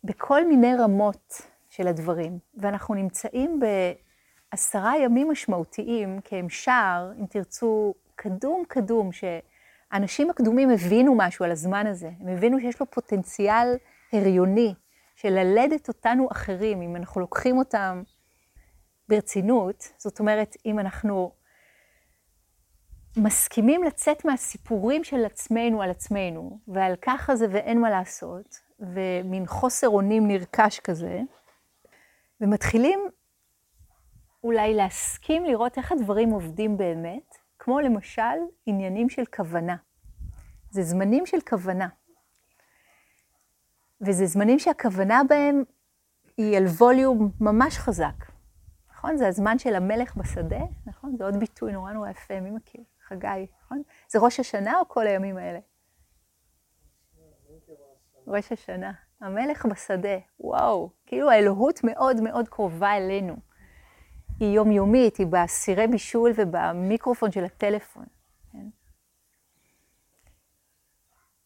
בכל 0.04 0.48
מיני 0.48 0.76
רמות 0.76 1.42
של 1.70 1.88
הדברים, 1.88 2.40
ואנחנו 2.58 2.96
נמצאים 2.96 3.60
בעשרה 4.52 4.98
ימים 4.98 5.32
משמעותיים, 5.32 6.22
כי 6.22 6.36
שער, 6.50 7.12
אם 7.20 7.26
תרצו, 7.26 7.94
קדום 8.16 8.64
קדום, 8.68 9.10
שאנשים 9.12 10.30
הקדומים 10.30 10.70
הבינו 10.70 11.16
משהו 11.18 11.46
על 11.46 11.52
הזמן 11.52 11.88
הזה, 11.88 12.10
הם 12.20 12.28
הבינו 12.28 12.60
שיש 12.60 12.80
לו 12.80 12.86
פוטנציאל 12.86 13.78
הריוני 14.14 14.74
של 15.16 15.30
ללדת 15.30 15.88
אותנו 15.88 16.28
אחרים, 16.32 16.82
אם 16.82 16.96
אנחנו 16.96 17.22
לוקחים 17.22 17.58
אותם 17.58 18.04
ברצינות, 19.10 19.94
זאת 19.98 20.20
אומרת, 20.20 20.56
אם 20.66 20.80
אנחנו 20.80 21.32
מסכימים 23.18 23.84
לצאת 23.84 24.26
מהסיפורים 24.26 25.04
של 25.04 25.26
עצמנו 25.26 25.82
על 25.82 25.90
עצמנו, 25.90 26.60
ועל 26.68 26.96
ככה 27.02 27.36
זה 27.36 27.48
ואין 27.52 27.82
מה 27.82 27.90
לעשות, 27.90 28.60
ומין 28.80 29.46
חוסר 29.48 29.88
אונים 29.90 30.28
נרכש 30.28 30.80
כזה, 30.80 31.22
ומתחילים 32.42 33.00
אולי 34.44 34.74
להסכים 34.74 35.46
לראות 35.46 35.78
איך 35.78 35.92
הדברים 35.92 36.30
עובדים 36.30 36.78
באמת, 36.78 37.36
כמו 37.60 37.80
למשל 37.80 38.22
עניינים 38.66 39.10
של 39.10 39.24
כוונה. 39.36 39.76
זה 40.70 40.84
זמנים 40.84 41.26
של 41.26 41.42
כוונה. 41.50 41.88
וזה 44.06 44.26
זמנים 44.26 44.60
שהכוונה 44.60 45.22
בהם 45.30 45.64
היא 46.38 46.58
על 46.58 46.66
ווליום 46.66 47.32
ממש 47.42 47.78
חזק. 47.78 48.34
נכון? 48.92 49.18
זה 49.18 49.28
הזמן 49.28 49.60
של 49.60 49.76
המלך 49.76 50.16
בשדה, 50.16 50.62
נכון? 50.86 51.16
זה 51.18 51.26
עוד 51.26 51.40
ביטוי 51.40 51.72
נורא 51.72 51.92
נורא 51.92 52.10
יפה, 52.10 52.40
מי 52.40 52.52
מכיר? 52.52 52.82
חגי, 53.08 53.48
נכון? 53.66 53.82
זה 54.10 54.20
ראש 54.20 54.40
השנה 54.40 54.80
או 54.80 54.88
כל 54.88 55.08
הימים 55.08 55.38
האלה? 55.38 55.60
ראש 58.28 58.52
השנה. 58.52 58.92
המלך 59.22 59.66
בשדה, 59.66 60.18
וואו, 60.40 60.90
כאילו 61.06 61.30
האלוהות 61.30 61.80
מאוד 61.84 62.22
מאוד 62.22 62.50
קרובה 62.50 62.98
אלינו. 62.98 63.36
היא 64.40 64.56
יומיומית, 64.56 65.18
היא 65.18 65.28
בסירי 65.30 65.88
בישול 65.88 66.32
ובמיקרופון 66.36 67.32
של 67.32 67.44
הטלפון. 67.46 68.06
כן? 68.52 68.68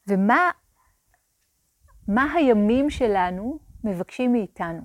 ומה 0.07 0.51
מה 2.07 2.33
הימים 2.33 2.89
שלנו 2.89 3.59
מבקשים 3.83 4.31
מאיתנו? 4.31 4.81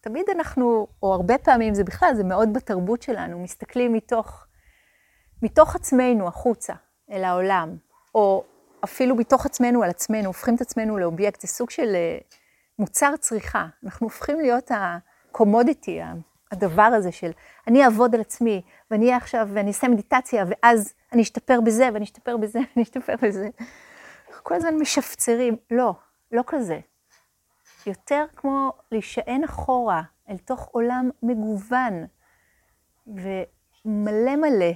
תמיד 0.00 0.26
אנחנו, 0.34 0.86
או 1.02 1.14
הרבה 1.14 1.38
פעמים 1.38 1.74
זה 1.74 1.84
בכלל, 1.84 2.14
זה 2.14 2.24
מאוד 2.24 2.52
בתרבות 2.52 3.02
שלנו, 3.02 3.38
מסתכלים 3.42 3.92
מתוך, 3.92 4.46
מתוך 5.42 5.76
עצמנו 5.76 6.28
החוצה 6.28 6.74
אל 7.10 7.24
העולם, 7.24 7.76
או 8.14 8.44
אפילו 8.84 9.16
מתוך 9.16 9.46
עצמנו 9.46 9.82
על 9.82 9.90
עצמנו, 9.90 10.26
הופכים 10.26 10.54
את 10.54 10.60
עצמנו 10.60 10.98
לאובייקט, 10.98 11.40
זה 11.40 11.48
סוג 11.48 11.70
של 11.70 11.94
אה, 11.94 12.18
מוצר 12.78 13.16
צריכה. 13.16 13.66
אנחנו 13.84 14.06
הופכים 14.06 14.40
להיות 14.40 14.70
ה-commodity, 14.70 15.90
הדבר 16.52 16.82
הזה 16.82 17.12
של 17.12 17.30
אני 17.66 17.84
אעבוד 17.84 18.14
על 18.14 18.20
עצמי, 18.20 18.62
ואני 18.90 19.04
אהיה 19.04 19.16
עכשיו, 19.16 19.48
ואני 19.52 19.68
אעשה 19.68 19.88
מדיטציה, 19.88 20.44
ואז 20.48 20.92
אני 21.12 21.22
אשתפר 21.22 21.60
בזה, 21.60 21.88
ואני 21.92 22.04
אשתפר 22.04 22.36
בזה, 22.36 22.58
ואני 22.76 22.82
אשתפר 22.82 23.14
בזה. 23.22 23.48
כל 24.42 24.54
הזמן 24.54 24.74
משפצרים. 24.78 25.56
לא, 25.70 25.94
לא 26.32 26.42
כזה. 26.46 26.80
יותר 27.86 28.24
כמו 28.36 28.72
להישען 28.92 29.44
אחורה 29.44 30.02
אל 30.28 30.38
תוך 30.38 30.68
עולם 30.72 31.10
מגוון 31.22 32.06
ומלא 33.06 34.36
מלא, 34.36 34.72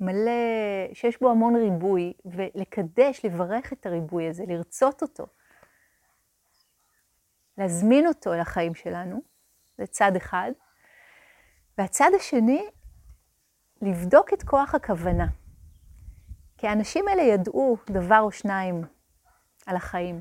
מלא, 0.00 0.32
שיש 0.92 1.20
בו 1.20 1.30
המון 1.30 1.56
ריבוי, 1.56 2.12
ולקדש, 2.24 3.24
לברך 3.24 3.72
את 3.72 3.86
הריבוי 3.86 4.28
הזה, 4.28 4.44
לרצות 4.48 5.02
אותו, 5.02 5.26
להזמין 7.58 8.06
אותו 8.06 8.34
אל 8.34 8.40
החיים 8.40 8.74
שלנו, 8.74 9.22
זה 9.78 9.86
צד 9.86 10.16
אחד. 10.16 10.50
והצד 11.78 12.10
השני, 12.16 12.66
לבדוק 13.82 14.32
את 14.32 14.42
כוח 14.42 14.74
הכוונה. 14.74 15.26
כי 16.58 16.66
האנשים 16.66 17.08
האלה 17.08 17.22
ידעו 17.22 17.76
דבר 17.90 18.20
או 18.20 18.32
שניים 18.32 18.84
על 19.66 19.76
החיים. 19.76 20.20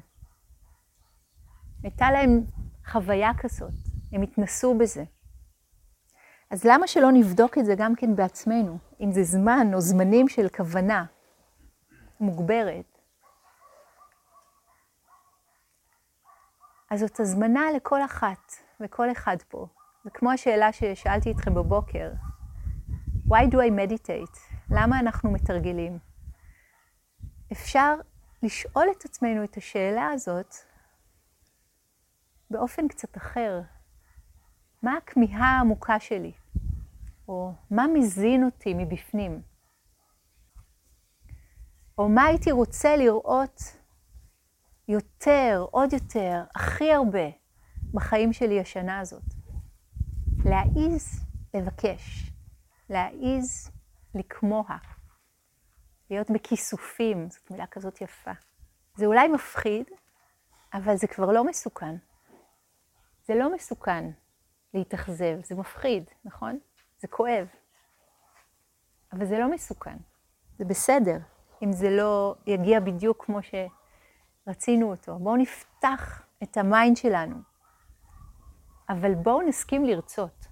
הייתה 1.84 2.12
להם 2.12 2.44
חוויה 2.92 3.32
כזאת, 3.40 3.74
הם 4.12 4.22
התנסו 4.22 4.78
בזה. 4.78 5.04
אז 6.52 6.64
למה 6.64 6.88
שלא 6.88 7.12
נבדוק 7.12 7.58
את 7.58 7.66
זה 7.66 7.76
גם 7.78 7.96
כן 7.96 8.16
בעצמנו, 8.16 8.78
אם 9.00 9.12
זה 9.12 9.24
זמן 9.24 9.68
או 9.74 9.82
זמנים 9.82 10.28
של 10.28 10.48
כוונה 10.58 11.06
מוגברת? 12.20 13.00
אז 16.92 17.00
זאת 17.00 17.20
הזמנה 17.20 17.62
לכל 17.76 18.06
אחת 18.06 18.54
וכל 18.80 19.12
אחד 19.12 19.38
פה. 19.48 19.68
זה 20.04 20.10
כמו 20.10 20.32
השאלה 20.32 20.72
ששאלתי 20.72 21.32
אתכם 21.32 21.54
בבוקר, 21.54 22.12
Why 23.28 23.46
do 23.52 23.56
I 23.56 23.72
meditate? 23.72 24.40
למה 24.70 25.00
אנחנו 25.00 25.32
מתרגלים? 25.32 26.07
אפשר 27.52 27.96
לשאול 28.44 28.88
את 28.98 29.06
עצמנו 29.06 29.44
את 29.44 29.58
השאלה 29.58 30.10
הזאת 30.14 30.56
באופן 32.52 32.88
קצת 32.88 33.18
אחר. 33.18 33.62
מה 34.84 34.98
הכמיהה 34.98 35.58
העמוקה 35.58 36.00
שלי? 36.00 36.34
או 37.28 37.54
מה 37.72 37.86
מזין 37.94 38.44
אותי 38.44 38.74
מבפנים? 38.74 39.42
או 41.98 42.10
מה 42.10 42.24
הייתי 42.24 42.52
רוצה 42.52 42.96
לראות 42.96 43.62
יותר, 44.88 45.66
עוד 45.72 45.94
יותר, 45.94 46.44
הכי 46.56 46.94
הרבה 46.94 47.30
בחיים 47.94 48.34
שלי 48.34 48.60
השנה 48.60 49.00
הזאת? 49.00 49.24
להעיז 50.46 51.24
לבקש, 51.54 52.32
להעיז 52.90 53.72
לכמוה. 54.16 54.78
להיות 56.10 56.32
בכיסופים, 56.32 57.30
זאת 57.30 57.52
מילה 57.52 57.68
כזאת 57.68 58.02
יפה. 58.02 58.32
זה 58.96 59.06
אולי 59.06 59.28
מפחיד, 59.28 59.90
אבל 60.74 60.96
זה 60.96 61.08
כבר 61.08 61.32
לא 61.32 61.44
מסוכן. 61.44 61.96
זה 63.28 63.36
לא 63.36 63.56
מסוכן. 63.56 64.12
להתאכזב, 64.74 65.40
זה 65.44 65.56
מפחיד, 65.56 66.10
נכון? 66.26 66.60
זה 67.00 67.08
כואב. 67.08 67.48
אבל 69.14 69.26
זה 69.26 69.40
לא 69.40 69.52
מסוכן, 69.52 69.98
זה 70.58 70.66
בסדר, 70.66 71.18
אם 71.64 71.74
זה 71.74 71.90
לא 71.90 72.36
יגיע 72.48 72.80
בדיוק 72.80 73.26
כמו 73.26 73.40
שרצינו 74.46 74.92
אותו. 74.92 75.20
בואו 75.20 75.36
נפתח 75.36 76.24
את 76.44 76.58
ה 76.58 76.66
mind 76.66 76.98
שלנו, 76.98 77.36
אבל 78.90 79.16
בואו 79.16 79.42
נסכים 79.42 79.86
לרצות. 79.86 80.46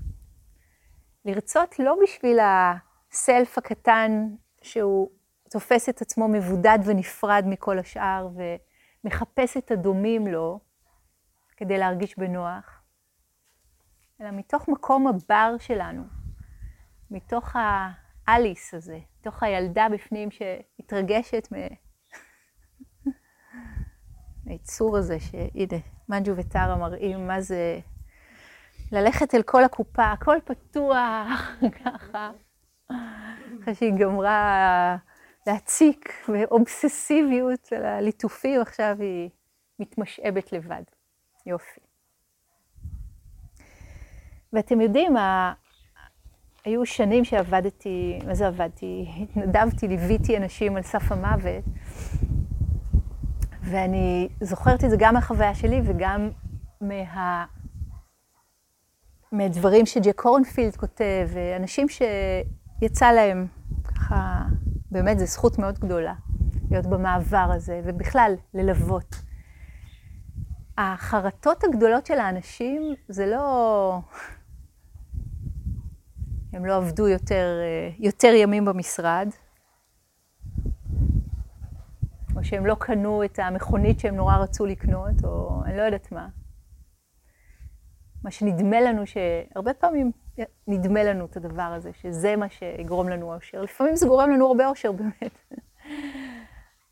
לרצות 1.26 1.80
לא 1.80 1.96
בשביל 2.04 2.40
הסלף 2.42 3.58
הקטן 3.58 4.36
שהוא 4.62 5.10
תופס 5.56 5.90
את 5.90 6.02
עצמו 6.02 6.28
מבודד 6.28 6.80
ונפרד 6.86 7.44
מכל 7.48 7.80
השאר 7.80 8.28
ומחפש 9.04 9.58
את 9.58 9.72
הדומים 9.72 10.28
לו 10.28 10.60
כדי 11.58 11.78
להרגיש 11.78 12.20
בנוח, 12.20 12.82
אלא 14.22 14.32
מתוך 14.32 14.68
מקום 14.68 15.08
הבר 15.08 15.56
שלנו, 15.60 16.04
מתוך 17.12 17.56
האליס 18.28 18.74
הזה, 18.74 19.00
מתוך 19.20 19.44
הילדה 19.44 19.88
בפנים 19.94 20.30
שמתרגשת 20.32 21.48
מהיצור 24.46 24.98
הזה, 24.98 25.20
שהנה, 25.20 25.82
מנג'ו 26.10 26.32
וטרה 26.38 26.76
מראים 26.76 27.28
מה 27.28 27.42
זה 27.42 27.80
ללכת 28.92 29.36
אל 29.36 29.42
כל 29.44 29.64
הקופה, 29.64 30.12
הכל 30.12 30.38
פתוח, 30.46 31.52
ככה, 31.84 32.32
אחרי 33.62 33.76
שהיא 33.76 33.94
גמרה 34.00 34.98
להציק 35.48 36.14
באובססיביות 36.28 37.74
על 37.76 37.86
הליטופים, 37.86 38.62
עכשיו 38.62 38.96
היא 39.00 39.30
מתמשאבת 39.80 40.52
לבד. 40.52 40.84
יופי. 41.46 41.80
ואתם 44.54 44.82
יודעים, 44.82 45.18
ה... 45.18 45.54
היו 46.66 46.86
שנים 46.86 47.26
שעבדתי, 47.26 48.20
מה 48.28 48.36
זה 48.36 48.48
עבדתי? 48.48 49.08
התנדבתי, 49.22 49.88
ליוויתי 49.88 50.38
אנשים 50.38 50.76
על 50.76 50.84
סף 50.84 51.12
המוות, 51.12 51.64
ואני 53.62 54.30
זוכרת 54.42 54.84
את 54.84 54.90
זה 54.90 54.96
גם 55.00 55.14
מהחוויה 55.14 55.56
שלי 55.56 55.82
וגם 55.86 56.30
מה... 56.82 57.46
מדברים 59.32 59.86
שג'ק 59.86 60.22
קורנפילד 60.22 60.76
כותב, 60.76 61.30
אנשים 61.56 61.88
שיצא 61.90 63.12
להם, 63.12 63.48
ככה, 63.84 64.46
באמת 64.92 65.20
זו 65.20 65.26
זכות 65.26 65.60
מאוד 65.60 65.80
גדולה 65.80 66.14
להיות 66.72 66.86
במעבר 66.86 67.52
הזה, 67.56 67.82
ובכלל, 67.84 68.34
ללוות. 68.54 69.16
החרטות 70.78 71.64
הגדולות 71.64 72.06
של 72.06 72.20
האנשים 72.20 72.96
זה 73.08 73.26
לא... 73.26 74.00
הם 76.54 76.66
לא 76.66 76.76
עבדו 76.76 77.08
יותר, 77.08 77.60
יותר 78.00 78.34
ימים 78.36 78.66
במשרד, 78.66 79.28
או 82.36 82.44
שהם 82.44 82.66
לא 82.66 82.76
קנו 82.80 83.24
את 83.24 83.40
המכונית 83.40 84.00
שהם 84.00 84.16
נורא 84.16 84.38
רצו 84.38 84.66
לקנות, 84.66 85.24
או 85.24 85.62
אני 85.66 85.78
לא 85.78 85.82
יודעת 85.82 86.12
מה. 86.12 86.28
מה 88.24 88.32
שנדמה 88.32 88.82
לנו, 88.82 89.02
שהרבה 89.08 89.74
פעמים 89.74 90.12
נדמה 90.68 91.04
לנו 91.04 91.26
את 91.26 91.38
הדבר 91.38 91.62
הזה, 91.62 91.94
שזה 91.94 92.36
מה 92.36 92.50
שיגרום 92.50 93.10
לנו 93.10 93.34
אושר. 93.34 93.62
לפעמים 93.62 93.96
זה 93.96 94.08
גורם 94.08 94.30
לנו 94.30 94.48
הרבה 94.48 94.68
אושר 94.68 94.92
באמת, 94.92 95.40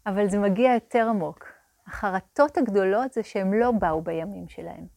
אבל 0.05 0.29
זה 0.29 0.39
מגיע 0.39 0.73
יותר 0.73 1.07
עמוק. 1.09 1.45
החרטות 1.87 2.57
הגדולות 2.57 3.13
זה 3.13 3.23
שהם 3.23 3.53
לא 3.53 3.71
באו 3.71 4.01
בימים 4.01 4.47
שלהם. 4.47 4.87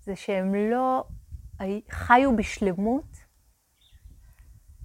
זה 0.00 0.16
שהם 0.16 0.54
לא 0.54 1.04
חיו 1.90 2.36
בשלמות 2.36 3.16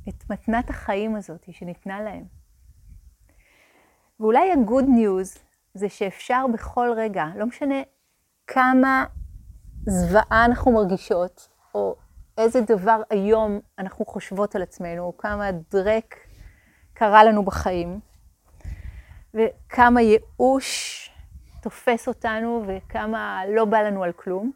את 0.10 0.30
מתנת 0.30 0.70
החיים 0.70 1.16
הזאת 1.16 1.46
שניתנה 1.52 2.02
להם. 2.02 2.24
ואולי 4.20 4.52
ה-good 4.52 4.86
news 4.86 5.40
זה 5.74 5.90
שאפשר 5.90 6.46
בכל 6.54 6.90
רגע, 6.98 7.26
לא 7.36 7.46
משנה 7.46 7.76
כמה 8.48 9.06
זוועה 9.86 10.46
אנחנו 10.46 10.72
מרגישות, 10.72 11.50
או 11.76 11.96
איזה 12.38 12.62
דבר 12.62 13.02
היום 13.10 13.60
אנחנו 13.80 14.06
חושבות 14.06 14.56
על 14.56 14.62
עצמנו, 14.62 15.18
כמה 15.18 15.52
דרק 15.52 16.16
קרה 16.94 17.24
לנו 17.24 17.46
בחיים, 17.46 18.00
וכמה 19.34 20.02
ייאוש 20.02 21.10
תופס 21.62 22.08
אותנו, 22.08 22.64
וכמה 22.68 23.42
לא 23.56 23.66
בא 23.66 23.78
לנו 23.82 24.04
על 24.04 24.12
כלום. 24.12 24.52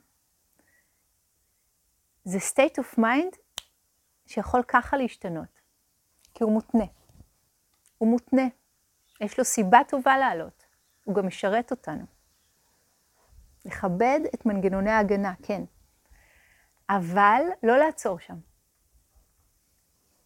זה 2.23 2.37
state 2.37 2.81
of 2.81 2.99
mind 2.99 3.37
שיכול 4.25 4.63
ככה 4.67 4.97
להשתנות, 4.97 5.61
כי 6.33 6.43
הוא 6.43 6.53
מותנה. 6.53 6.85
הוא 7.97 8.09
מותנה. 8.09 8.47
יש 9.21 9.39
לו 9.39 9.45
סיבה 9.45 9.79
טובה 9.87 10.17
לעלות, 10.17 10.65
הוא 11.03 11.15
גם 11.15 11.27
משרת 11.27 11.71
אותנו. 11.71 12.05
לכבד 13.65 14.19
את 14.33 14.45
מנגנוני 14.45 14.89
ההגנה, 14.91 15.33
כן. 15.43 15.63
אבל 16.89 17.41
לא 17.63 17.77
לעצור 17.77 18.19
שם. 18.19 18.37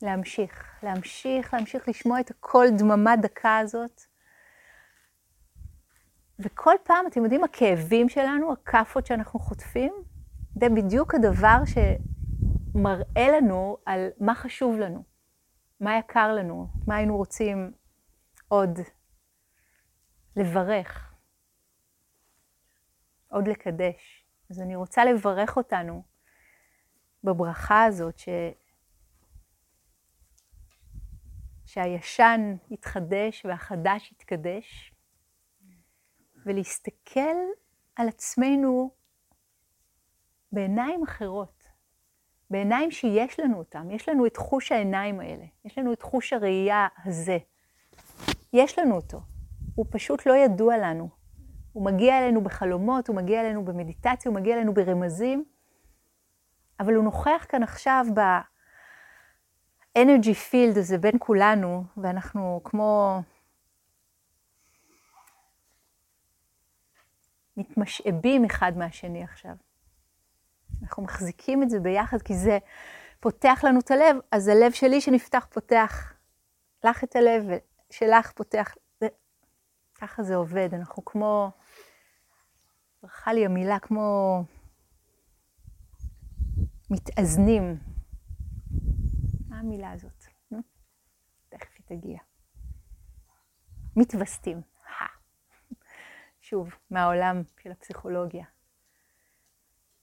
להמשיך, 0.01 0.83
להמשיך, 0.83 1.53
להמשיך 1.53 1.89
לשמוע 1.89 2.19
את 2.19 2.29
הקול 2.29 2.67
דממה 2.77 3.15
דקה 3.15 3.57
הזאת. 3.57 4.01
וכל 6.39 6.75
פעם, 6.83 7.07
אתם 7.07 7.23
יודעים, 7.23 7.43
הכאבים 7.43 8.09
שלנו, 8.09 8.51
הכאפות 8.51 9.05
שאנחנו 9.05 9.39
חוטפים, 9.39 9.93
זה 10.59 10.69
בדיוק 10.69 11.15
הדבר 11.15 11.57
שמראה 11.65 13.27
לנו 13.37 13.77
על 13.85 14.07
מה 14.19 14.35
חשוב 14.35 14.77
לנו, 14.77 15.03
מה 15.79 15.97
יקר 15.97 16.33
לנו, 16.35 16.67
מה 16.87 16.95
היינו 16.95 17.17
רוצים 17.17 17.71
עוד 18.47 18.79
לברך. 20.35 21.13
עוד 23.27 23.47
לקדש. 23.47 24.25
אז 24.49 24.61
אני 24.61 24.75
רוצה 24.75 25.05
לברך 25.05 25.57
אותנו 25.57 26.03
בברכה 27.23 27.83
הזאת, 27.83 28.19
ש... 28.19 28.29
שהישן 31.65 32.55
יתחדש 32.71 33.45
והחדש 33.45 34.11
יתקדש, 34.11 34.93
ולהסתכל 36.45 37.37
על 37.95 38.07
עצמנו 38.07 38.91
בעיניים 40.51 41.03
אחרות, 41.03 41.63
בעיניים 42.49 42.91
שיש 42.91 43.39
לנו 43.39 43.57
אותם, 43.57 43.91
יש 43.91 44.09
לנו 44.09 44.25
את 44.25 44.37
חוש 44.37 44.71
העיניים 44.71 45.19
האלה, 45.19 45.45
יש 45.65 45.77
לנו 45.77 45.93
את 45.93 46.01
חוש 46.01 46.33
הראייה 46.33 46.87
הזה. 47.05 47.37
יש 48.53 48.79
לנו 48.79 48.95
אותו, 48.95 49.21
הוא 49.75 49.85
פשוט 49.89 50.25
לא 50.25 50.35
ידוע 50.35 50.77
לנו. 50.77 51.09
הוא 51.73 51.85
מגיע 51.85 52.19
אלינו 52.19 52.43
בחלומות, 52.43 53.07
הוא 53.07 53.15
מגיע 53.15 53.41
אלינו 53.41 53.65
במדיטציה, 53.65 54.31
הוא 54.31 54.39
מגיע 54.39 54.55
אלינו 54.55 54.73
ברמזים, 54.73 55.45
אבל 56.81 56.93
הוא 56.93 57.03
נוכח 57.03 57.45
כאן 57.49 57.63
עכשיו 57.63 58.05
ב-energy 58.13 58.51
field 60.51 60.79
הזה 60.79 60.97
בין 60.97 61.15
כולנו, 61.19 61.83
ואנחנו 61.97 62.61
כמו 62.63 63.21
מתמשאבים 67.57 68.45
אחד 68.45 68.71
מהשני 68.77 69.23
עכשיו. 69.23 69.55
אנחנו 70.81 71.03
מחזיקים 71.03 71.63
את 71.63 71.69
זה 71.69 71.79
ביחד, 71.79 72.21
כי 72.21 72.35
זה 72.35 72.57
פותח 73.19 73.61
לנו 73.63 73.79
את 73.79 73.91
הלב, 73.91 74.15
אז 74.31 74.47
הלב 74.47 74.71
שלי 74.71 75.01
שנפתח 75.01 75.47
פותח 75.49 76.13
לך 76.83 77.03
את 77.03 77.15
הלב, 77.15 77.43
ושלך 77.89 78.31
פותח, 78.31 78.75
זה, 78.99 79.07
ככה 79.95 80.23
זה 80.23 80.35
עובד, 80.35 80.73
אנחנו 80.73 81.05
כמו 81.05 81.51
ברכה 83.03 83.33
לי 83.33 83.45
המילה 83.45 83.79
כמו 83.79 84.43
מתאזנים. 86.91 87.77
מה 89.49 89.59
המילה 89.59 89.91
הזאת? 89.91 90.25
תכף 91.49 91.69
היא 91.77 91.97
תגיע. 91.97 92.17
מתווסתים. 93.95 94.61
שוב, 96.41 96.75
מהעולם 96.89 97.41
של 97.63 97.71
הפסיכולוגיה. 97.71 98.45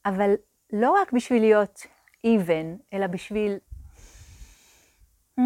אבל 0.07 0.34
לא 0.72 0.91
רק 0.91 1.12
בשביל 1.12 1.43
להיות 1.43 1.80
even, 2.26 2.82
אלא 2.93 3.07
בשביל 3.07 3.59
mm, 5.41 5.43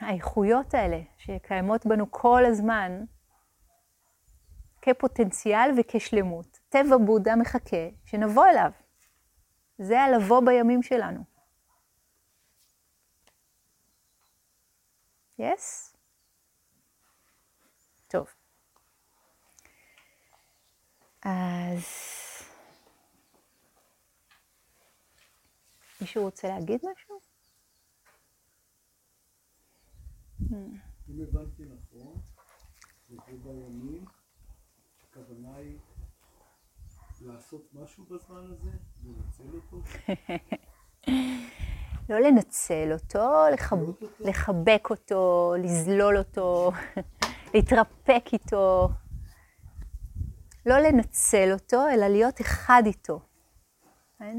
האיכויות 0.00 0.74
האלה 0.74 1.00
שקיימות 1.18 1.86
בנו 1.86 2.10
כל 2.10 2.44
הזמן, 2.44 3.04
כפוטנציאל 4.82 5.70
וכשלמות. 5.78 6.58
טבע 6.68 6.96
בודה 7.06 7.36
מחכה 7.36 7.88
שנבוא 8.04 8.46
אליו. 8.46 8.70
זה 9.78 10.00
הלבוא 10.00 10.40
בימים 10.46 10.82
שלנו. 10.82 11.24
יס? 15.38 15.92
Yes? 15.92 15.98
טוב. 18.08 18.26
אז 21.22 21.82
מישהו 26.00 26.24
רוצה 26.24 26.48
להגיד 26.48 26.80
משהו? 26.92 27.20
אם 31.08 31.22
הבנתי 31.22 31.62
נכון, 31.64 32.20
זה 33.08 33.16
בימים, 33.42 34.04
הכוונה 35.02 35.56
היא 35.56 35.78
לעשות 37.20 37.74
משהו 37.74 38.04
בזמן 38.04 38.50
הזה, 38.52 38.70
לא 42.08 42.18
לנצל 42.20 42.92
אותו? 42.92 43.32
לחבק 44.20 44.86
אותו, 44.90 45.54
לזלול 45.58 46.18
אותו, 46.18 46.72
להתרפק 47.54 48.24
איתו. 48.32 48.88
לא 50.66 50.78
לנצל 50.78 51.52
אותו, 51.52 51.88
אלא 51.94 52.06
להיות 52.06 52.40
אחד 52.40 52.82
איתו. 52.86 53.20
כן? 54.18 54.38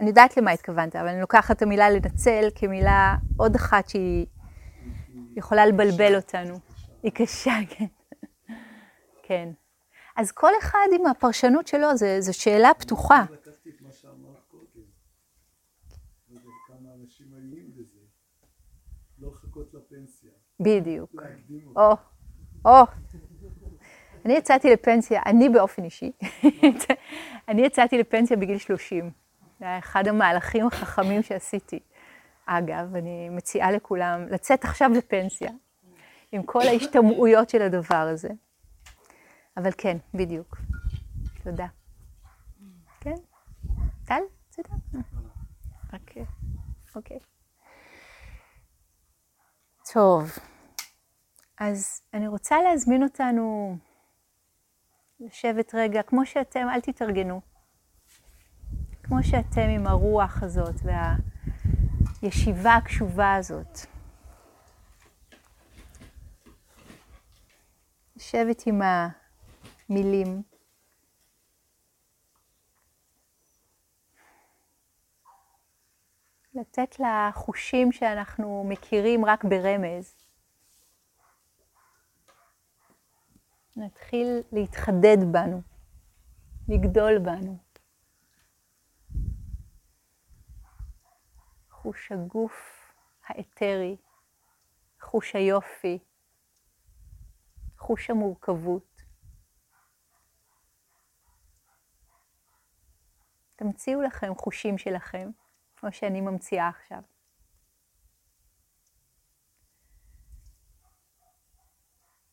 אני 0.00 0.08
יודעת 0.08 0.36
למה 0.36 0.50
התכוונת, 0.50 0.96
אבל 0.96 1.08
אני 1.08 1.20
לוקחת 1.20 1.56
את 1.56 1.62
המילה 1.62 1.90
לנצל 1.90 2.48
כמילה 2.54 3.16
עוד 3.36 3.54
אחת 3.54 3.88
שהיא 3.88 4.26
יכולה 5.36 5.66
לבלבל 5.66 6.16
אותנו. 6.16 6.54
היא 7.02 7.12
קשה, 7.12 7.52
כן. 7.76 7.86
כן. 9.22 9.52
אז 10.16 10.32
כל 10.32 10.50
אחד 10.58 10.86
עם 11.00 11.06
הפרשנות 11.06 11.66
שלו, 11.66 11.96
זו 12.20 12.38
שאלה 12.38 12.70
פתוחה. 12.78 13.24
לקחתי 13.32 13.70
את 13.70 13.80
מה 13.80 13.92
שאמרת 13.92 14.44
קודם. 14.48 14.82
לא 16.28 16.38
יודע 16.38 16.50
כמה 16.66 16.94
אנשים 16.94 17.34
עניים 17.34 17.72
בזה. 17.74 18.00
לא 19.18 19.28
לחכות 19.28 19.74
לפנסיה, 19.74 20.30
בדיוק. 20.60 21.10
להקדים 21.14 21.60
אותה. 21.66 21.80
או, 21.80 21.96
או. 22.64 22.86
אני 24.24 24.32
יצאתי 24.32 24.70
לפנסיה, 24.70 25.22
אני 25.26 25.48
באופן 25.48 25.84
אישי, 25.84 26.12
אני 27.48 27.62
יצאתי 27.62 27.98
לפנסיה 27.98 28.36
בגיל 28.36 28.58
30. 28.58 29.10
זה 29.58 29.64
היה 29.64 29.78
אחד 29.78 30.08
המהלכים 30.08 30.66
החכמים 30.66 31.22
שעשיתי. 31.22 31.78
אגב, 32.46 32.96
אני 32.96 33.28
מציעה 33.28 33.72
לכולם 33.72 34.26
לצאת 34.28 34.64
עכשיו 34.64 34.90
לפנסיה, 34.94 35.50
עם 36.32 36.42
כל 36.42 36.62
ההשתמעויות 36.62 37.50
של 37.50 37.62
הדבר 37.62 38.08
הזה. 38.12 38.28
אבל 39.56 39.70
כן, 39.78 39.96
בדיוק. 40.14 40.56
תודה. 41.44 41.66
כן? 43.00 43.14
טל? 44.04 44.22
בסדר? 44.50 44.74
אוקיי. 45.92 46.24
אוקיי. 46.96 47.18
טוב. 49.92 50.38
אז 51.60 52.02
אני 52.14 52.28
רוצה 52.28 52.62
להזמין 52.62 53.02
אותנו 53.02 53.76
לשבת 55.20 55.74
רגע, 55.74 56.02
כמו 56.02 56.26
שאתם, 56.26 56.66
אל 56.74 56.80
תתארגנו. 56.80 57.40
כמו 59.02 59.22
שאתם 59.22 59.68
עם 59.76 59.86
הרוח 59.86 60.42
הזאת 60.42 60.74
והישיבה 62.22 62.74
הקשובה 62.74 63.34
הזאת. 63.34 63.78
לשבת 68.16 68.66
עם 68.66 68.80
המילים. 69.88 70.42
לתת 76.54 76.96
לחושים 77.00 77.92
שאנחנו 77.92 78.64
מכירים 78.68 79.24
רק 79.24 79.44
ברמז. 79.44 80.19
נתחיל 83.80 84.42
להתחדד 84.52 85.16
בנו, 85.32 85.62
לגדול 86.68 87.18
בנו. 87.18 87.58
חוש 91.70 92.12
הגוף 92.12 92.92
האתרי, 93.26 93.96
חוש 95.00 95.36
היופי, 95.36 95.98
חוש 97.78 98.10
המורכבות. 98.10 99.02
תמציאו 103.56 104.02
לכם 104.02 104.34
חושים 104.34 104.78
שלכם, 104.78 105.30
כמו 105.76 105.92
שאני 105.92 106.20
ממציאה 106.20 106.68
עכשיו. 106.68 107.02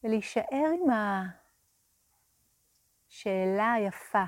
ולהישאר 0.08 0.72
עם 0.82 0.89
השאלה 3.10 3.74
היפה, 3.74 4.24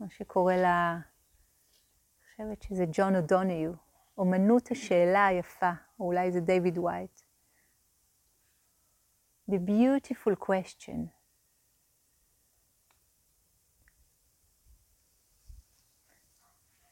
מה 0.00 0.06
שקורא 0.10 0.54
לה, 0.54 0.92
אני 0.92 2.30
חושבת 2.30 2.62
שזה 2.62 2.84
ג'ון 2.92 3.16
אודוניו, 3.16 3.72
אומנות 4.18 4.70
השאלה 4.70 5.26
היפה, 5.26 5.70
או 6.00 6.06
אולי 6.06 6.32
זה 6.32 6.40
דיוויד 6.40 6.78
ווייט. 6.78 7.20
The 9.50 9.54
beautiful 9.54 10.44
question. 10.46 11.06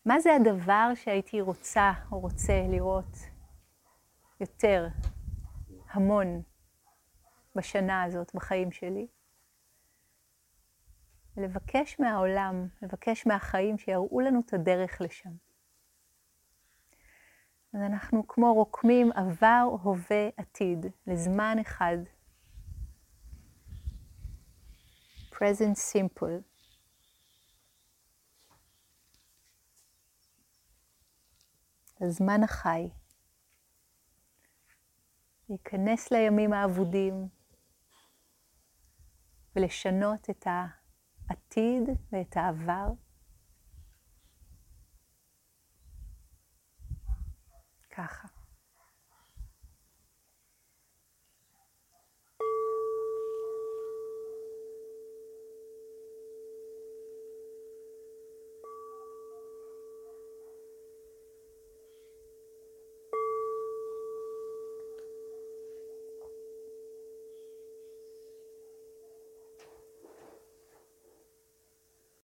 מה 0.04 0.20
זה 0.20 0.30
הדבר 0.34 0.90
שהייתי 0.94 1.40
רוצה 1.40 1.92
או 2.12 2.20
רוצה 2.20 2.62
לראות 2.68 3.16
יותר, 4.40 4.88
המון, 5.90 6.42
בשנה 7.54 8.02
הזאת, 8.02 8.34
בחיים 8.34 8.72
שלי? 8.72 9.06
ולבקש 11.36 12.00
מהעולם, 12.00 12.68
לבקש 12.82 13.26
מהחיים 13.26 13.78
שיראו 13.78 14.20
לנו 14.20 14.40
את 14.46 14.54
הדרך 14.54 15.00
לשם. 15.00 15.30
אז 17.74 17.80
אנחנו 17.80 18.26
כמו 18.28 18.54
רוקמים 18.54 19.12
עבר, 19.12 19.62
הווה, 19.82 20.28
עתיד, 20.36 20.86
לזמן 21.06 21.56
אחד. 21.60 21.96
present 25.32 25.76
simple. 25.92 26.42
הזמן 32.00 32.42
החי. 32.42 32.90
להיכנס 35.48 36.12
לימים 36.12 36.52
האבודים 36.52 37.28
ולשנות 39.56 40.30
את 40.30 40.46
העתיד 40.46 41.82
ואת 42.12 42.36
העבר. 42.36 42.88
ככה. 47.90 48.39